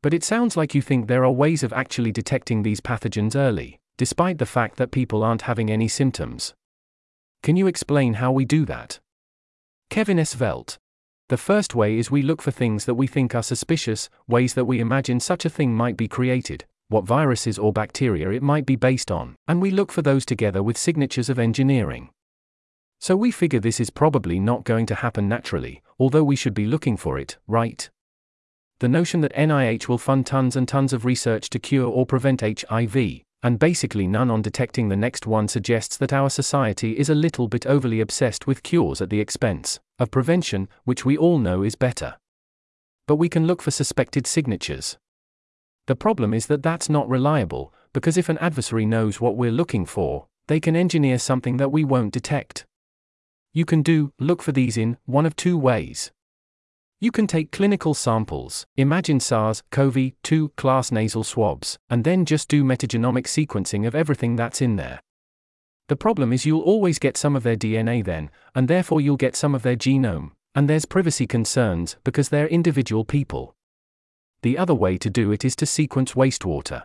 But 0.01 0.13
it 0.13 0.23
sounds 0.23 0.55
like 0.55 0.73
you 0.73 0.81
think 0.81 1.07
there 1.07 1.25
are 1.25 1.31
ways 1.31 1.63
of 1.63 1.73
actually 1.73 2.13
detecting 2.13 2.63
these 2.63 2.79
pathogens 2.79 3.35
early, 3.35 3.79
despite 3.97 4.37
the 4.37 4.45
fact 4.45 4.77
that 4.77 4.91
people 4.91 5.23
aren't 5.23 5.41
having 5.41 5.69
any 5.69 5.89
symptoms. 5.89 6.53
Can 7.43 7.57
you 7.57 7.67
explain 7.67 8.13
how 8.15 8.31
we 8.31 8.45
do 8.45 8.65
that? 8.65 8.99
Kevin 9.89 10.19
S. 10.19 10.33
Velt. 10.33 10.77
The 11.27 11.37
first 11.37 11.75
way 11.75 11.97
is 11.97 12.09
we 12.09 12.21
look 12.21 12.41
for 12.41 12.51
things 12.51 12.85
that 12.85 12.95
we 12.95 13.07
think 13.07 13.35
are 13.35 13.43
suspicious, 13.43 14.09
ways 14.27 14.53
that 14.53 14.65
we 14.65 14.79
imagine 14.79 15.19
such 15.19 15.43
a 15.45 15.49
thing 15.49 15.75
might 15.75 15.97
be 15.97 16.07
created, 16.07 16.65
what 16.87 17.05
viruses 17.05 17.59
or 17.59 17.73
bacteria 17.73 18.31
it 18.31 18.41
might 18.41 18.65
be 18.65 18.75
based 18.75 19.11
on, 19.11 19.35
and 19.47 19.61
we 19.61 19.71
look 19.71 19.91
for 19.91 20.01
those 20.01 20.25
together 20.25 20.63
with 20.63 20.77
signatures 20.77 21.29
of 21.29 21.37
engineering. 21.37 22.09
So 22.99 23.15
we 23.15 23.31
figure 23.31 23.59
this 23.59 23.79
is 23.79 23.89
probably 23.89 24.39
not 24.39 24.63
going 24.63 24.85
to 24.87 24.95
happen 24.95 25.27
naturally, 25.27 25.81
although 25.97 26.23
we 26.23 26.35
should 26.35 26.53
be 26.53 26.65
looking 26.65 26.97
for 26.97 27.17
it, 27.17 27.37
right? 27.47 27.89
the 28.79 28.87
notion 28.87 29.19
that 29.19 29.35
NIH 29.35 29.89
will 29.89 29.97
fund 29.97 30.25
tons 30.25 30.55
and 30.55 30.67
tons 30.67 30.93
of 30.93 31.03
research 31.03 31.49
to 31.49 31.59
cure 31.59 31.87
or 31.87 32.05
prevent 32.05 32.41
HIV, 32.41 33.21
and 33.43 33.59
basically 33.59 34.07
none 34.07 34.31
on 34.31 34.41
detecting 34.41 34.87
the 34.87 34.95
next 34.95 35.27
one 35.27 35.49
suggests 35.49 35.97
that 35.97 36.13
our 36.13 36.29
society 36.29 36.97
is 36.97 37.09
a 37.09 37.15
little 37.15 37.49
bit 37.49 37.65
overly 37.65 37.99
obsessed 37.99 38.47
with 38.47 38.63
cures 38.63 39.01
at 39.01 39.09
the 39.09 39.19
expense 39.19 39.79
of 39.99 40.11
prevention, 40.11 40.69
which 40.85 41.03
we 41.03 41.17
all 41.17 41.39
know 41.39 41.61
is 41.61 41.75
better. 41.75 42.15
But 43.05 43.17
we 43.17 43.27
can 43.27 43.47
look 43.47 43.61
for 43.61 43.71
suspected 43.71 44.25
signatures. 44.25 44.97
The 45.87 45.95
problem 45.95 46.33
is 46.33 46.45
that 46.45 46.63
that's 46.63 46.89
not 46.89 47.09
reliable, 47.09 47.73
because 47.91 48.17
if 48.17 48.29
an 48.29 48.37
adversary 48.37 48.85
knows 48.85 49.19
what 49.19 49.35
we're 49.35 49.51
looking 49.51 49.85
for, 49.85 50.27
they 50.47 50.61
can 50.61 50.75
engineer 50.75 51.19
something 51.19 51.57
that 51.57 51.71
we 51.71 51.83
won't 51.83 52.13
detect. 52.13 52.65
You 53.51 53.65
can 53.65 53.81
do, 53.81 54.13
look 54.19 54.43
for 54.43 54.51
these 54.51 54.77
in, 54.77 54.97
one 55.05 55.25
of 55.25 55.35
two 55.35 55.57
ways. 55.57 56.11
You 57.01 57.11
can 57.11 57.27
take 57.27 57.51
clinical 57.51 57.93
samples, 57.93 58.67
imagine 58.77 59.19
SARS 59.19 59.63
CoV 59.71 60.11
2 60.21 60.49
class 60.49 60.91
nasal 60.91 61.23
swabs, 61.23 61.79
and 61.89 62.03
then 62.03 62.25
just 62.25 62.47
do 62.47 62.63
metagenomic 62.63 63.25
sequencing 63.25 63.87
of 63.87 63.95
everything 63.95 64.35
that's 64.35 64.61
in 64.61 64.75
there. 64.75 64.99
The 65.87 65.95
problem 65.95 66.31
is 66.31 66.45
you'll 66.45 66.61
always 66.61 66.99
get 66.99 67.17
some 67.17 67.35
of 67.35 67.43
their 67.43 67.55
DNA 67.55 68.05
then, 68.05 68.29
and 68.53 68.67
therefore 68.67 69.01
you'll 69.01 69.17
get 69.17 69.35
some 69.35 69.55
of 69.55 69.63
their 69.63 69.75
genome, 69.75 70.31
and 70.53 70.69
there's 70.69 70.85
privacy 70.85 71.25
concerns 71.25 71.95
because 72.03 72.29
they're 72.29 72.47
individual 72.47 73.05
people. 73.05 73.55
The 74.43 74.57
other 74.57 74.75
way 74.75 74.97
to 74.99 75.09
do 75.09 75.31
it 75.31 75.43
is 75.43 75.55
to 75.55 75.65
sequence 75.65 76.13
wastewater. 76.13 76.83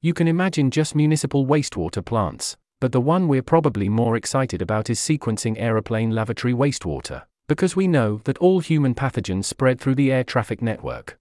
You 0.00 0.14
can 0.14 0.28
imagine 0.28 0.70
just 0.70 0.94
municipal 0.94 1.46
wastewater 1.46 2.04
plants, 2.04 2.56
but 2.80 2.92
the 2.92 3.00
one 3.00 3.28
we're 3.28 3.42
probably 3.42 3.88
more 3.88 4.16
excited 4.16 4.60
about 4.60 4.90
is 4.90 4.98
sequencing 4.98 5.58
aeroplane 5.58 6.10
lavatory 6.10 6.52
wastewater 6.52 7.22
because 7.48 7.76
we 7.76 7.86
know 7.86 8.20
that 8.24 8.38
all 8.38 8.60
human 8.60 8.94
pathogens 8.94 9.44
spread 9.44 9.80
through 9.80 9.94
the 9.94 10.10
air 10.10 10.24
traffic 10.24 10.60
network. 10.60 11.18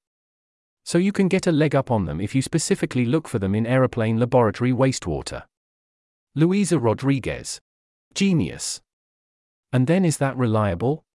So 0.84 0.98
you 0.98 1.12
can 1.12 1.28
get 1.28 1.48
a 1.48 1.52
leg 1.52 1.76
up 1.76 1.92
on 1.92 2.06
them 2.06 2.20
if 2.20 2.36
you 2.36 2.42
specifically 2.42 3.06
look 3.06 3.28
for 3.28 3.40
them 3.40 3.56
in 3.56 3.66
aeroplane 3.66 4.20
laboratory 4.20 4.72
wastewater. 4.72 5.44
Luisa 6.36 6.80
Rodriguez. 6.80 7.62
Genius. 8.14 8.82
And 9.72 9.88
then 9.88 10.06
is 10.06 10.18
that 10.18 10.38
reliable? 10.38 11.06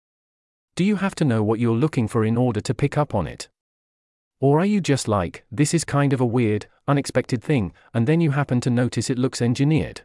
Do 0.76 0.84
you 0.84 0.96
have 0.96 1.14
to 1.16 1.24
know 1.24 1.42
what 1.42 1.60
you're 1.60 1.76
looking 1.76 2.08
for 2.08 2.24
in 2.24 2.36
order 2.36 2.60
to 2.60 2.74
pick 2.74 2.96
up 2.96 3.14
on 3.14 3.26
it? 3.26 3.48
Or 4.40 4.60
are 4.60 4.66
you 4.66 4.80
just 4.80 5.08
like, 5.08 5.44
this 5.50 5.74
is 5.74 5.84
kind 5.84 6.12
of 6.12 6.20
a 6.20 6.26
weird, 6.26 6.66
unexpected 6.88 7.42
thing, 7.42 7.72
and 7.92 8.06
then 8.06 8.20
you 8.20 8.30
happen 8.30 8.60
to 8.62 8.70
notice 8.70 9.10
it 9.10 9.18
looks 9.18 9.42
engineered? 9.42 10.02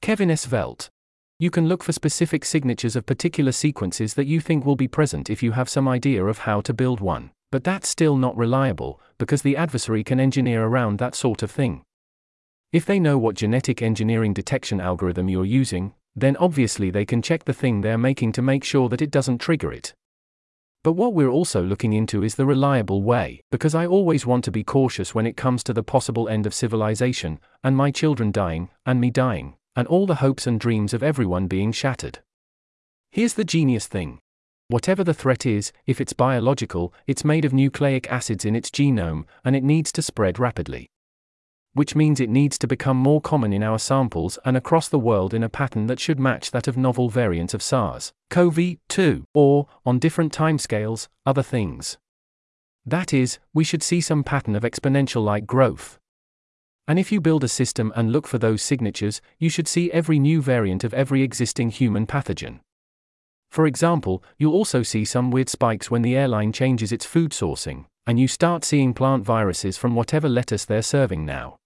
Kevin 0.00 0.30
S. 0.30 0.46
Velt. 0.46 0.88
You 1.38 1.50
can 1.50 1.68
look 1.68 1.82
for 1.82 1.92
specific 1.92 2.44
signatures 2.44 2.96
of 2.96 3.04
particular 3.04 3.52
sequences 3.52 4.14
that 4.14 4.26
you 4.26 4.40
think 4.40 4.64
will 4.64 4.76
be 4.76 4.88
present 4.88 5.28
if 5.28 5.42
you 5.42 5.52
have 5.52 5.68
some 5.68 5.86
idea 5.86 6.24
of 6.24 6.38
how 6.38 6.60
to 6.62 6.72
build 6.72 7.00
one, 7.00 7.30
but 7.52 7.62
that's 7.62 7.88
still 7.88 8.16
not 8.16 8.36
reliable, 8.36 9.00
because 9.18 9.42
the 9.42 9.56
adversary 9.56 10.02
can 10.02 10.18
engineer 10.18 10.64
around 10.64 10.98
that 10.98 11.14
sort 11.14 11.42
of 11.42 11.50
thing. 11.50 11.82
If 12.72 12.86
they 12.86 12.98
know 12.98 13.18
what 13.18 13.34
genetic 13.34 13.82
engineering 13.82 14.32
detection 14.32 14.80
algorithm 14.80 15.28
you're 15.28 15.44
using, 15.44 15.94
then 16.16 16.36
obviously 16.38 16.90
they 16.90 17.04
can 17.04 17.20
check 17.20 17.44
the 17.44 17.52
thing 17.52 17.80
they're 17.80 17.98
making 17.98 18.32
to 18.32 18.42
make 18.42 18.64
sure 18.64 18.88
that 18.88 19.02
it 19.02 19.10
doesn't 19.10 19.38
trigger 19.38 19.72
it. 19.72 19.94
But 20.84 20.92
what 20.92 21.12
we're 21.12 21.28
also 21.28 21.62
looking 21.62 21.92
into 21.92 22.22
is 22.22 22.36
the 22.36 22.46
reliable 22.46 23.02
way, 23.02 23.42
because 23.50 23.74
I 23.74 23.84
always 23.86 24.24
want 24.24 24.44
to 24.44 24.50
be 24.50 24.64
cautious 24.64 25.14
when 25.14 25.26
it 25.26 25.36
comes 25.36 25.62
to 25.64 25.72
the 25.74 25.82
possible 25.82 26.28
end 26.28 26.46
of 26.46 26.54
civilization, 26.54 27.40
and 27.62 27.76
my 27.76 27.90
children 27.90 28.32
dying, 28.32 28.70
and 28.86 29.00
me 29.00 29.10
dying 29.10 29.57
and 29.78 29.86
all 29.86 30.06
the 30.06 30.16
hopes 30.16 30.44
and 30.44 30.58
dreams 30.58 30.92
of 30.92 31.04
everyone 31.04 31.46
being 31.46 31.70
shattered. 31.70 32.18
Here's 33.12 33.34
the 33.34 33.44
genius 33.44 33.86
thing. 33.86 34.18
Whatever 34.66 35.04
the 35.04 35.14
threat 35.14 35.46
is, 35.46 35.70
if 35.86 36.00
it's 36.00 36.12
biological, 36.12 36.92
it's 37.06 37.24
made 37.24 37.44
of 37.44 37.52
nucleic 37.52 38.10
acids 38.10 38.44
in 38.44 38.56
its 38.56 38.70
genome, 38.70 39.24
and 39.44 39.54
it 39.54 39.62
needs 39.62 39.92
to 39.92 40.02
spread 40.02 40.40
rapidly. 40.40 40.88
Which 41.74 41.94
means 41.94 42.18
it 42.18 42.28
needs 42.28 42.58
to 42.58 42.66
become 42.66 42.96
more 42.96 43.20
common 43.20 43.52
in 43.52 43.62
our 43.62 43.78
samples 43.78 44.36
and 44.44 44.56
across 44.56 44.88
the 44.88 44.98
world 44.98 45.32
in 45.32 45.44
a 45.44 45.48
pattern 45.48 45.86
that 45.86 46.00
should 46.00 46.18
match 46.18 46.50
that 46.50 46.66
of 46.66 46.76
novel 46.76 47.08
variants 47.08 47.54
of 47.54 47.62
SARS 47.62 48.12
CoV 48.30 48.78
2, 48.88 49.26
or, 49.32 49.68
on 49.86 50.00
different 50.00 50.32
timescales, 50.32 51.06
other 51.24 51.44
things. 51.44 51.98
That 52.84 53.14
is, 53.14 53.38
we 53.54 53.62
should 53.62 53.84
see 53.84 54.00
some 54.00 54.24
pattern 54.24 54.56
of 54.56 54.64
exponential 54.64 55.24
like 55.24 55.46
growth. 55.46 56.00
And 56.88 56.98
if 56.98 57.12
you 57.12 57.20
build 57.20 57.44
a 57.44 57.48
system 57.48 57.92
and 57.94 58.10
look 58.10 58.26
for 58.26 58.38
those 58.38 58.62
signatures, 58.62 59.20
you 59.38 59.50
should 59.50 59.68
see 59.68 59.92
every 59.92 60.18
new 60.18 60.40
variant 60.40 60.84
of 60.84 60.94
every 60.94 61.22
existing 61.22 61.68
human 61.68 62.06
pathogen. 62.06 62.60
For 63.50 63.66
example, 63.66 64.24
you'll 64.38 64.54
also 64.54 64.82
see 64.82 65.04
some 65.04 65.30
weird 65.30 65.50
spikes 65.50 65.90
when 65.90 66.00
the 66.00 66.16
airline 66.16 66.50
changes 66.50 66.90
its 66.90 67.04
food 67.04 67.32
sourcing, 67.32 67.84
and 68.06 68.18
you 68.18 68.26
start 68.26 68.64
seeing 68.64 68.94
plant 68.94 69.22
viruses 69.22 69.76
from 69.76 69.94
whatever 69.94 70.30
lettuce 70.30 70.64
they're 70.64 70.80
serving 70.80 71.26
now. 71.26 71.56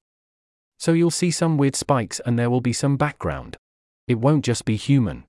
So 0.79 0.93
you'll 0.93 1.13
see 1.13 1.31
some 1.31 1.57
weird 1.57 1.77
spikes 1.77 2.21
and 2.27 2.37
there 2.37 2.51
will 2.51 2.61
be 2.61 2.73
some 2.73 2.97
background. 2.97 3.57
It 4.09 4.19
won't 4.19 4.45
just 4.45 4.65
be 4.65 4.75
human. 4.75 5.25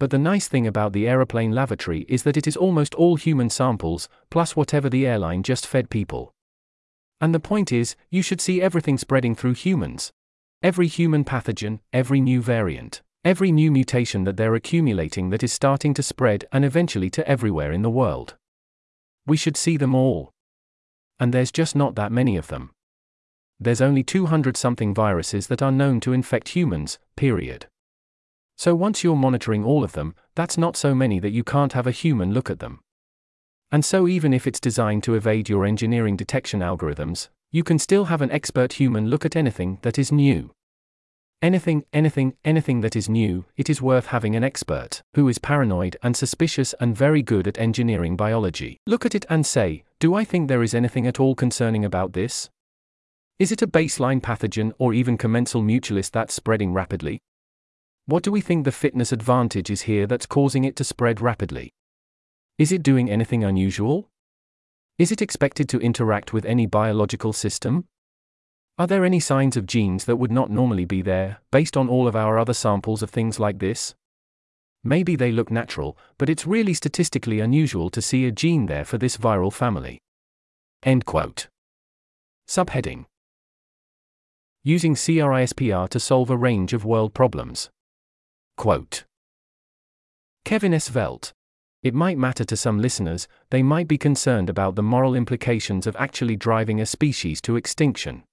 But 0.00 0.10
the 0.10 0.18
nice 0.18 0.48
thing 0.48 0.66
about 0.66 0.92
the 0.92 1.08
aeroplane 1.08 1.52
lavatory 1.52 2.04
is 2.08 2.24
that 2.24 2.36
it 2.36 2.48
is 2.48 2.56
almost 2.56 2.94
all 2.96 3.14
human 3.14 3.50
samples, 3.50 4.08
plus 4.30 4.56
whatever 4.56 4.90
the 4.90 5.06
airline 5.06 5.44
just 5.44 5.64
fed 5.64 5.90
people. 5.90 6.32
And 7.20 7.34
the 7.34 7.40
point 7.40 7.72
is, 7.72 7.96
you 8.10 8.22
should 8.22 8.40
see 8.40 8.60
everything 8.60 8.98
spreading 8.98 9.34
through 9.34 9.54
humans. 9.54 10.12
Every 10.62 10.86
human 10.86 11.24
pathogen, 11.24 11.80
every 11.92 12.20
new 12.20 12.42
variant, 12.42 13.02
every 13.24 13.50
new 13.50 13.70
mutation 13.70 14.24
that 14.24 14.36
they're 14.36 14.54
accumulating 14.54 15.30
that 15.30 15.42
is 15.42 15.52
starting 15.52 15.94
to 15.94 16.02
spread 16.02 16.44
and 16.52 16.64
eventually 16.64 17.10
to 17.10 17.26
everywhere 17.28 17.72
in 17.72 17.82
the 17.82 17.90
world. 17.90 18.36
We 19.26 19.36
should 19.36 19.56
see 19.56 19.76
them 19.76 19.94
all. 19.94 20.30
And 21.18 21.32
there's 21.32 21.50
just 21.50 21.74
not 21.74 21.94
that 21.96 22.12
many 22.12 22.36
of 22.36 22.48
them. 22.48 22.70
There's 23.58 23.80
only 23.80 24.02
200 24.02 24.56
something 24.56 24.94
viruses 24.94 25.46
that 25.46 25.62
are 25.62 25.72
known 25.72 26.00
to 26.00 26.12
infect 26.12 26.50
humans, 26.50 26.98
period. 27.16 27.66
So 28.56 28.74
once 28.74 29.02
you're 29.02 29.16
monitoring 29.16 29.64
all 29.64 29.82
of 29.82 29.92
them, 29.92 30.14
that's 30.34 30.58
not 30.58 30.76
so 30.76 30.94
many 30.94 31.18
that 31.20 31.32
you 31.32 31.42
can't 31.42 31.72
have 31.72 31.86
a 31.86 31.90
human 31.90 32.32
look 32.32 32.50
at 32.50 32.58
them. 32.58 32.80
And 33.72 33.84
so, 33.84 34.06
even 34.06 34.32
if 34.32 34.46
it's 34.46 34.60
designed 34.60 35.02
to 35.04 35.14
evade 35.14 35.48
your 35.48 35.64
engineering 35.64 36.16
detection 36.16 36.60
algorithms, 36.60 37.28
you 37.50 37.64
can 37.64 37.78
still 37.78 38.06
have 38.06 38.22
an 38.22 38.30
expert 38.30 38.74
human 38.74 39.08
look 39.08 39.24
at 39.24 39.36
anything 39.36 39.78
that 39.82 39.98
is 39.98 40.12
new. 40.12 40.50
Anything, 41.42 41.84
anything, 41.92 42.34
anything 42.44 42.80
that 42.80 42.96
is 42.96 43.08
new, 43.08 43.44
it 43.56 43.68
is 43.68 43.82
worth 43.82 44.06
having 44.06 44.34
an 44.34 44.44
expert, 44.44 45.02
who 45.14 45.28
is 45.28 45.38
paranoid 45.38 45.96
and 46.02 46.16
suspicious 46.16 46.74
and 46.80 46.96
very 46.96 47.22
good 47.22 47.46
at 47.46 47.58
engineering 47.58 48.16
biology. 48.16 48.78
Look 48.86 49.04
at 49.04 49.14
it 49.14 49.26
and 49.28 49.44
say, 49.44 49.84
Do 50.00 50.14
I 50.14 50.24
think 50.24 50.48
there 50.48 50.62
is 50.62 50.74
anything 50.74 51.06
at 51.06 51.20
all 51.20 51.34
concerning 51.34 51.84
about 51.84 52.14
this? 52.14 52.48
Is 53.38 53.52
it 53.52 53.60
a 53.60 53.66
baseline 53.66 54.22
pathogen 54.22 54.72
or 54.78 54.94
even 54.94 55.18
commensal 55.18 55.62
mutualist 55.62 56.12
that's 56.12 56.32
spreading 56.32 56.72
rapidly? 56.72 57.20
What 58.06 58.22
do 58.22 58.32
we 58.32 58.40
think 58.40 58.64
the 58.64 58.72
fitness 58.72 59.12
advantage 59.12 59.68
is 59.70 59.82
here 59.82 60.06
that's 60.06 60.24
causing 60.24 60.64
it 60.64 60.74
to 60.76 60.84
spread 60.84 61.20
rapidly? 61.20 61.70
Is 62.58 62.72
it 62.72 62.82
doing 62.82 63.10
anything 63.10 63.44
unusual? 63.44 64.08
Is 64.98 65.12
it 65.12 65.20
expected 65.20 65.68
to 65.68 65.80
interact 65.80 66.32
with 66.32 66.46
any 66.46 66.64
biological 66.66 67.32
system? 67.32 67.84
Are 68.78 68.86
there 68.86 69.04
any 69.04 69.20
signs 69.20 69.56
of 69.56 69.66
genes 69.66 70.06
that 70.06 70.16
would 70.16 70.32
not 70.32 70.50
normally 70.50 70.84
be 70.84 71.02
there, 71.02 71.38
based 71.50 71.76
on 71.76 71.88
all 71.88 72.08
of 72.08 72.16
our 72.16 72.38
other 72.38 72.54
samples 72.54 73.02
of 73.02 73.10
things 73.10 73.38
like 73.38 73.58
this? 73.58 73.94
Maybe 74.82 75.16
they 75.16 75.32
look 75.32 75.50
natural, 75.50 75.98
but 76.16 76.30
it's 76.30 76.46
really 76.46 76.72
statistically 76.72 77.40
unusual 77.40 77.90
to 77.90 78.00
see 78.00 78.24
a 78.24 78.32
gene 78.32 78.66
there 78.66 78.84
for 78.84 78.98
this 78.98 79.16
viral 79.16 79.52
family. 79.52 80.00
End 80.82 81.04
quote. 81.04 81.48
Subheading 82.48 83.04
using 84.66 84.96
CRISPR 84.96 85.88
to 85.88 86.00
solve 86.00 86.28
a 86.28 86.36
range 86.36 86.72
of 86.72 86.84
world 86.84 87.14
problems. 87.14 87.70
Quote 88.56 89.04
Kevin 90.44 90.74
S. 90.74 90.88
Velt. 90.88 91.32
It 91.82 91.94
might 91.94 92.18
matter 92.18 92.44
to 92.44 92.56
some 92.56 92.80
listeners, 92.80 93.28
they 93.50 93.62
might 93.62 93.86
be 93.86 93.98
concerned 93.98 94.50
about 94.50 94.74
the 94.74 94.82
moral 94.82 95.14
implications 95.14 95.86
of 95.86 95.96
actually 95.96 96.36
driving 96.36 96.80
a 96.80 96.86
species 96.86 97.40
to 97.42 97.56
extinction. 97.56 98.24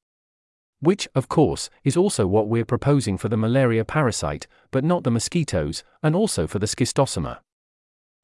Which, 0.80 1.08
of 1.16 1.30
course, 1.30 1.70
is 1.84 1.96
also 1.96 2.28
what 2.28 2.48
we're 2.48 2.66
proposing 2.66 3.18
for 3.18 3.30
the 3.30 3.38
malaria 3.38 3.86
parasite, 3.86 4.48
but 4.72 4.84
not 4.84 5.04
the 5.04 5.12
mosquitoes, 5.12 5.84
and 6.02 6.16
also 6.16 6.48
for 6.48 6.60
the 6.60 6.68
schistosoma. 6.68 7.40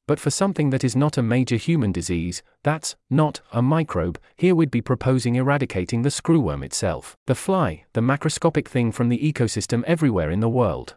But 0.08 0.20
for 0.20 0.32
something 0.32 0.72
that 0.72 0.84
is 0.84 0.96
not 0.96 1.20
a 1.20 1.22
major 1.22 1.56
human 1.56 1.92
disease, 1.92 2.42
that's 2.64 2.96
not 3.12 3.42
a 3.52 3.62
microbe, 3.62 4.20
here 4.36 4.56
we'd 4.56 4.72
be 4.72 4.82
proposing 4.82 5.36
eradicating 5.36 6.02
the 6.02 6.10
screwworm 6.10 6.66
itself, 6.66 7.16
the 7.28 7.36
fly, 7.36 7.86
the 7.94 8.02
macroscopic 8.02 8.68
thing 8.68 8.92
from 8.92 9.10
the 9.10 9.20
ecosystem 9.20 9.84
everywhere 9.84 10.32
in 10.32 10.40
the 10.40 10.50
world. 10.50 10.96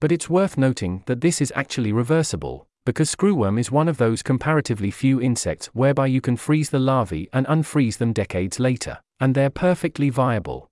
But 0.00 0.12
it's 0.12 0.30
worth 0.30 0.56
noting 0.56 1.02
that 1.06 1.20
this 1.20 1.40
is 1.40 1.52
actually 1.56 1.92
reversible, 1.92 2.68
because 2.84 3.14
screwworm 3.14 3.58
is 3.58 3.70
one 3.70 3.88
of 3.88 3.98
those 3.98 4.22
comparatively 4.22 4.90
few 4.90 5.20
insects 5.20 5.66
whereby 5.68 6.06
you 6.06 6.20
can 6.20 6.36
freeze 6.36 6.70
the 6.70 6.78
larvae 6.78 7.28
and 7.32 7.46
unfreeze 7.46 7.98
them 7.98 8.12
decades 8.12 8.58
later, 8.58 8.98
and 9.20 9.34
they're 9.34 9.50
perfectly 9.50 10.10
viable. 10.10 10.68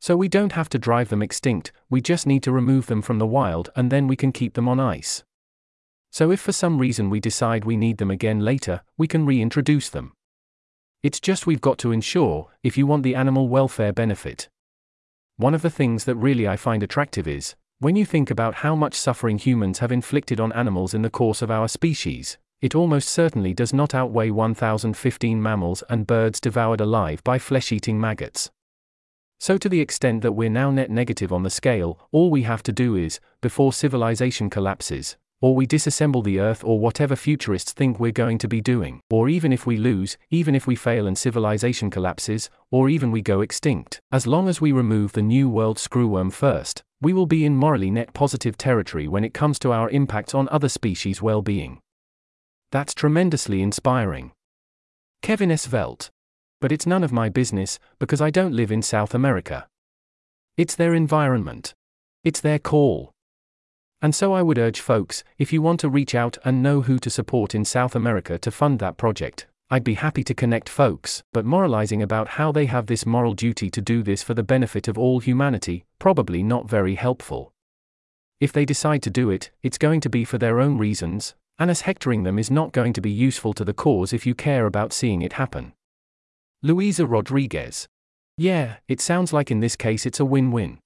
So 0.00 0.16
we 0.16 0.28
don't 0.28 0.52
have 0.52 0.68
to 0.68 0.78
drive 0.78 1.08
them 1.08 1.22
extinct, 1.22 1.72
we 1.90 2.00
just 2.00 2.26
need 2.26 2.42
to 2.44 2.52
remove 2.52 2.86
them 2.86 3.02
from 3.02 3.18
the 3.18 3.26
wild 3.26 3.70
and 3.74 3.90
then 3.90 4.06
we 4.06 4.16
can 4.16 4.30
keep 4.30 4.54
them 4.54 4.68
on 4.68 4.78
ice. 4.78 5.24
So 6.12 6.30
if 6.30 6.40
for 6.40 6.52
some 6.52 6.78
reason 6.78 7.10
we 7.10 7.20
decide 7.20 7.64
we 7.64 7.76
need 7.76 7.98
them 7.98 8.10
again 8.10 8.40
later, 8.40 8.82
we 8.96 9.08
can 9.08 9.26
reintroduce 9.26 9.90
them. 9.90 10.12
It's 11.02 11.20
just 11.20 11.46
we've 11.46 11.60
got 11.60 11.78
to 11.78 11.92
ensure, 11.92 12.48
if 12.62 12.78
you 12.78 12.86
want 12.86 13.02
the 13.02 13.14
animal 13.14 13.48
welfare 13.48 13.92
benefit. 13.92 14.48
One 15.36 15.54
of 15.54 15.62
the 15.62 15.70
things 15.70 16.04
that 16.04 16.16
really 16.16 16.48
I 16.48 16.56
find 16.56 16.82
attractive 16.82 17.28
is, 17.28 17.54
when 17.78 17.94
you 17.94 18.06
think 18.06 18.30
about 18.30 18.54
how 18.54 18.74
much 18.74 18.94
suffering 18.94 19.36
humans 19.36 19.80
have 19.80 19.92
inflicted 19.92 20.40
on 20.40 20.50
animals 20.52 20.94
in 20.94 21.02
the 21.02 21.10
course 21.10 21.42
of 21.42 21.50
our 21.50 21.68
species, 21.68 22.38
it 22.62 22.74
almost 22.74 23.06
certainly 23.06 23.52
does 23.52 23.74
not 23.74 23.94
outweigh 23.94 24.30
1015 24.30 25.42
mammals 25.42 25.84
and 25.90 26.06
birds 26.06 26.40
devoured 26.40 26.80
alive 26.80 27.22
by 27.22 27.38
flesh 27.38 27.72
eating 27.72 28.00
maggots. 28.00 28.50
So, 29.38 29.58
to 29.58 29.68
the 29.68 29.82
extent 29.82 30.22
that 30.22 30.32
we're 30.32 30.48
now 30.48 30.70
net 30.70 30.88
negative 30.88 31.34
on 31.34 31.42
the 31.42 31.50
scale, 31.50 31.98
all 32.12 32.30
we 32.30 32.44
have 32.44 32.62
to 32.62 32.72
do 32.72 32.96
is, 32.96 33.20
before 33.42 33.74
civilization 33.74 34.48
collapses, 34.48 35.18
or 35.42 35.54
we 35.54 35.66
disassemble 35.66 36.24
the 36.24 36.40
Earth 36.40 36.64
or 36.64 36.80
whatever 36.80 37.14
futurists 37.14 37.74
think 37.74 38.00
we're 38.00 38.10
going 38.10 38.38
to 38.38 38.48
be 38.48 38.62
doing, 38.62 39.02
or 39.10 39.28
even 39.28 39.52
if 39.52 39.66
we 39.66 39.76
lose, 39.76 40.16
even 40.30 40.54
if 40.54 40.66
we 40.66 40.74
fail 40.74 41.06
and 41.06 41.18
civilization 41.18 41.90
collapses, 41.90 42.48
or 42.70 42.88
even 42.88 43.10
we 43.10 43.20
go 43.20 43.42
extinct, 43.42 44.00
as 44.10 44.26
long 44.26 44.48
as 44.48 44.62
we 44.62 44.72
remove 44.72 45.12
the 45.12 45.20
New 45.20 45.50
World 45.50 45.76
screwworm 45.76 46.32
first, 46.32 46.82
we 47.00 47.12
will 47.12 47.26
be 47.26 47.44
in 47.44 47.56
morally 47.56 47.90
net 47.90 48.14
positive 48.14 48.56
territory 48.56 49.06
when 49.06 49.24
it 49.24 49.34
comes 49.34 49.58
to 49.58 49.72
our 49.72 49.90
impact 49.90 50.34
on 50.34 50.48
other 50.48 50.68
species' 50.68 51.20
well 51.20 51.42
being. 51.42 51.80
That's 52.72 52.94
tremendously 52.94 53.62
inspiring. 53.62 54.32
Kevin 55.22 55.50
S. 55.50 55.66
Velt. 55.66 56.10
But 56.60 56.72
it's 56.72 56.86
none 56.86 57.04
of 57.04 57.12
my 57.12 57.28
business, 57.28 57.78
because 57.98 58.20
I 58.20 58.30
don't 58.30 58.54
live 58.54 58.72
in 58.72 58.80
South 58.80 59.14
America. 59.14 59.66
It's 60.56 60.74
their 60.74 60.94
environment. 60.94 61.74
It's 62.24 62.40
their 62.40 62.58
call. 62.58 63.12
And 64.00 64.14
so 64.14 64.32
I 64.32 64.42
would 64.42 64.58
urge 64.58 64.80
folks, 64.80 65.22
if 65.38 65.52
you 65.52 65.60
want 65.60 65.80
to 65.80 65.88
reach 65.88 66.14
out 66.14 66.38
and 66.44 66.62
know 66.62 66.82
who 66.82 66.98
to 67.00 67.10
support 67.10 67.54
in 67.54 67.64
South 67.64 67.94
America 67.94 68.38
to 68.38 68.50
fund 68.50 68.78
that 68.78 68.96
project, 68.96 69.46
I'd 69.68 69.82
be 69.82 69.94
happy 69.94 70.22
to 70.22 70.34
connect 70.34 70.68
folks, 70.68 71.24
but 71.32 71.44
moralizing 71.44 72.00
about 72.00 72.28
how 72.28 72.52
they 72.52 72.66
have 72.66 72.86
this 72.86 73.04
moral 73.04 73.34
duty 73.34 73.68
to 73.70 73.80
do 73.80 74.04
this 74.04 74.22
for 74.22 74.32
the 74.32 74.44
benefit 74.44 74.86
of 74.86 74.96
all 74.96 75.18
humanity, 75.18 75.84
probably 75.98 76.44
not 76.44 76.70
very 76.70 76.94
helpful. 76.94 77.52
If 78.38 78.52
they 78.52 78.64
decide 78.64 79.02
to 79.02 79.10
do 79.10 79.28
it, 79.28 79.50
it's 79.64 79.78
going 79.78 80.00
to 80.02 80.08
be 80.08 80.24
for 80.24 80.38
their 80.38 80.60
own 80.60 80.78
reasons, 80.78 81.34
and 81.58 81.68
as 81.68 81.80
hectoring 81.80 82.22
them 82.22 82.38
is 82.38 82.48
not 82.48 82.70
going 82.70 82.92
to 82.92 83.00
be 83.00 83.10
useful 83.10 83.52
to 83.54 83.64
the 83.64 83.74
cause 83.74 84.12
if 84.12 84.24
you 84.24 84.36
care 84.36 84.66
about 84.66 84.92
seeing 84.92 85.20
it 85.22 85.32
happen. 85.32 85.72
Luisa 86.62 87.04
Rodriguez. 87.04 87.88
Yeah, 88.38 88.76
it 88.86 89.00
sounds 89.00 89.32
like 89.32 89.50
in 89.50 89.58
this 89.58 89.74
case 89.74 90.06
it's 90.06 90.20
a 90.20 90.24
win 90.24 90.52
win. 90.52 90.78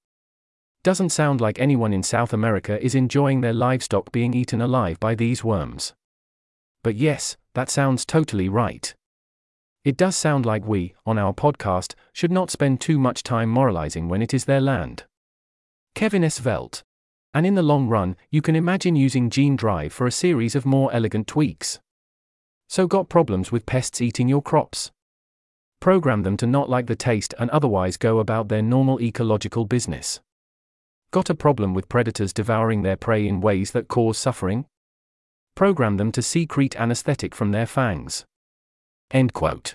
Doesn't 0.82 1.10
sound 1.10 1.42
like 1.42 1.60
anyone 1.60 1.92
in 1.92 2.02
South 2.02 2.32
America 2.32 2.82
is 2.82 2.94
enjoying 2.94 3.42
their 3.42 3.52
livestock 3.52 4.10
being 4.10 4.32
eaten 4.32 4.62
alive 4.62 4.98
by 4.98 5.14
these 5.14 5.44
worms. 5.44 5.92
But 6.82 6.96
yes, 6.96 7.36
that 7.54 7.70
sounds 7.70 8.04
totally 8.04 8.48
right. 8.48 8.94
It 9.84 9.96
does 9.96 10.16
sound 10.16 10.44
like 10.44 10.66
we, 10.66 10.94
on 11.06 11.18
our 11.18 11.32
podcast, 11.32 11.94
should 12.12 12.30
not 12.30 12.50
spend 12.50 12.80
too 12.80 12.98
much 12.98 13.22
time 13.22 13.48
moralizing 13.48 14.08
when 14.08 14.22
it 14.22 14.34
is 14.34 14.44
their 14.44 14.60
land. 14.60 15.04
Kevin 15.94 16.24
S. 16.24 16.38
Velt. 16.38 16.82
And 17.32 17.46
in 17.46 17.54
the 17.54 17.62
long 17.62 17.88
run, 17.88 18.16
you 18.30 18.42
can 18.42 18.56
imagine 18.56 18.96
using 18.96 19.30
Gene 19.30 19.56
Drive 19.56 19.92
for 19.92 20.06
a 20.06 20.12
series 20.12 20.54
of 20.54 20.66
more 20.66 20.92
elegant 20.92 21.26
tweaks. 21.26 21.78
So, 22.68 22.86
got 22.86 23.08
problems 23.08 23.50
with 23.50 23.66
pests 23.66 24.00
eating 24.00 24.28
your 24.28 24.42
crops? 24.42 24.90
Program 25.80 26.24
them 26.24 26.36
to 26.36 26.46
not 26.46 26.68
like 26.68 26.86
the 26.86 26.96
taste 26.96 27.34
and 27.38 27.48
otherwise 27.50 27.96
go 27.96 28.18
about 28.18 28.48
their 28.48 28.62
normal 28.62 29.00
ecological 29.00 29.64
business. 29.64 30.20
Got 31.10 31.30
a 31.30 31.34
problem 31.34 31.72
with 31.72 31.88
predators 31.88 32.32
devouring 32.32 32.82
their 32.82 32.96
prey 32.96 33.26
in 33.26 33.40
ways 33.40 33.70
that 33.72 33.88
cause 33.88 34.18
suffering? 34.18 34.66
Program 35.60 35.98
them 35.98 36.10
to 36.10 36.22
secrete 36.22 36.74
anesthetic 36.80 37.34
from 37.34 37.52
their 37.52 37.66
fangs. 37.66 38.24
End 39.10 39.34
quote. 39.34 39.74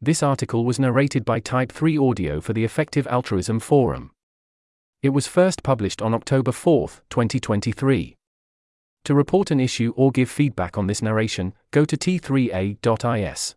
This 0.00 0.20
article 0.20 0.64
was 0.64 0.80
narrated 0.80 1.24
by 1.24 1.38
Type 1.38 1.70
3 1.70 1.96
Audio 1.96 2.40
for 2.40 2.52
the 2.52 2.64
Effective 2.64 3.06
Altruism 3.06 3.60
Forum. 3.60 4.10
It 5.00 5.10
was 5.10 5.28
first 5.28 5.62
published 5.62 6.02
on 6.02 6.12
October 6.12 6.50
4, 6.50 6.88
2023. 7.08 8.16
To 9.04 9.14
report 9.14 9.52
an 9.52 9.60
issue 9.60 9.92
or 9.94 10.10
give 10.10 10.28
feedback 10.28 10.76
on 10.76 10.88
this 10.88 11.02
narration, 11.02 11.54
go 11.70 11.84
to 11.84 11.96
t3a.is. 11.96 13.54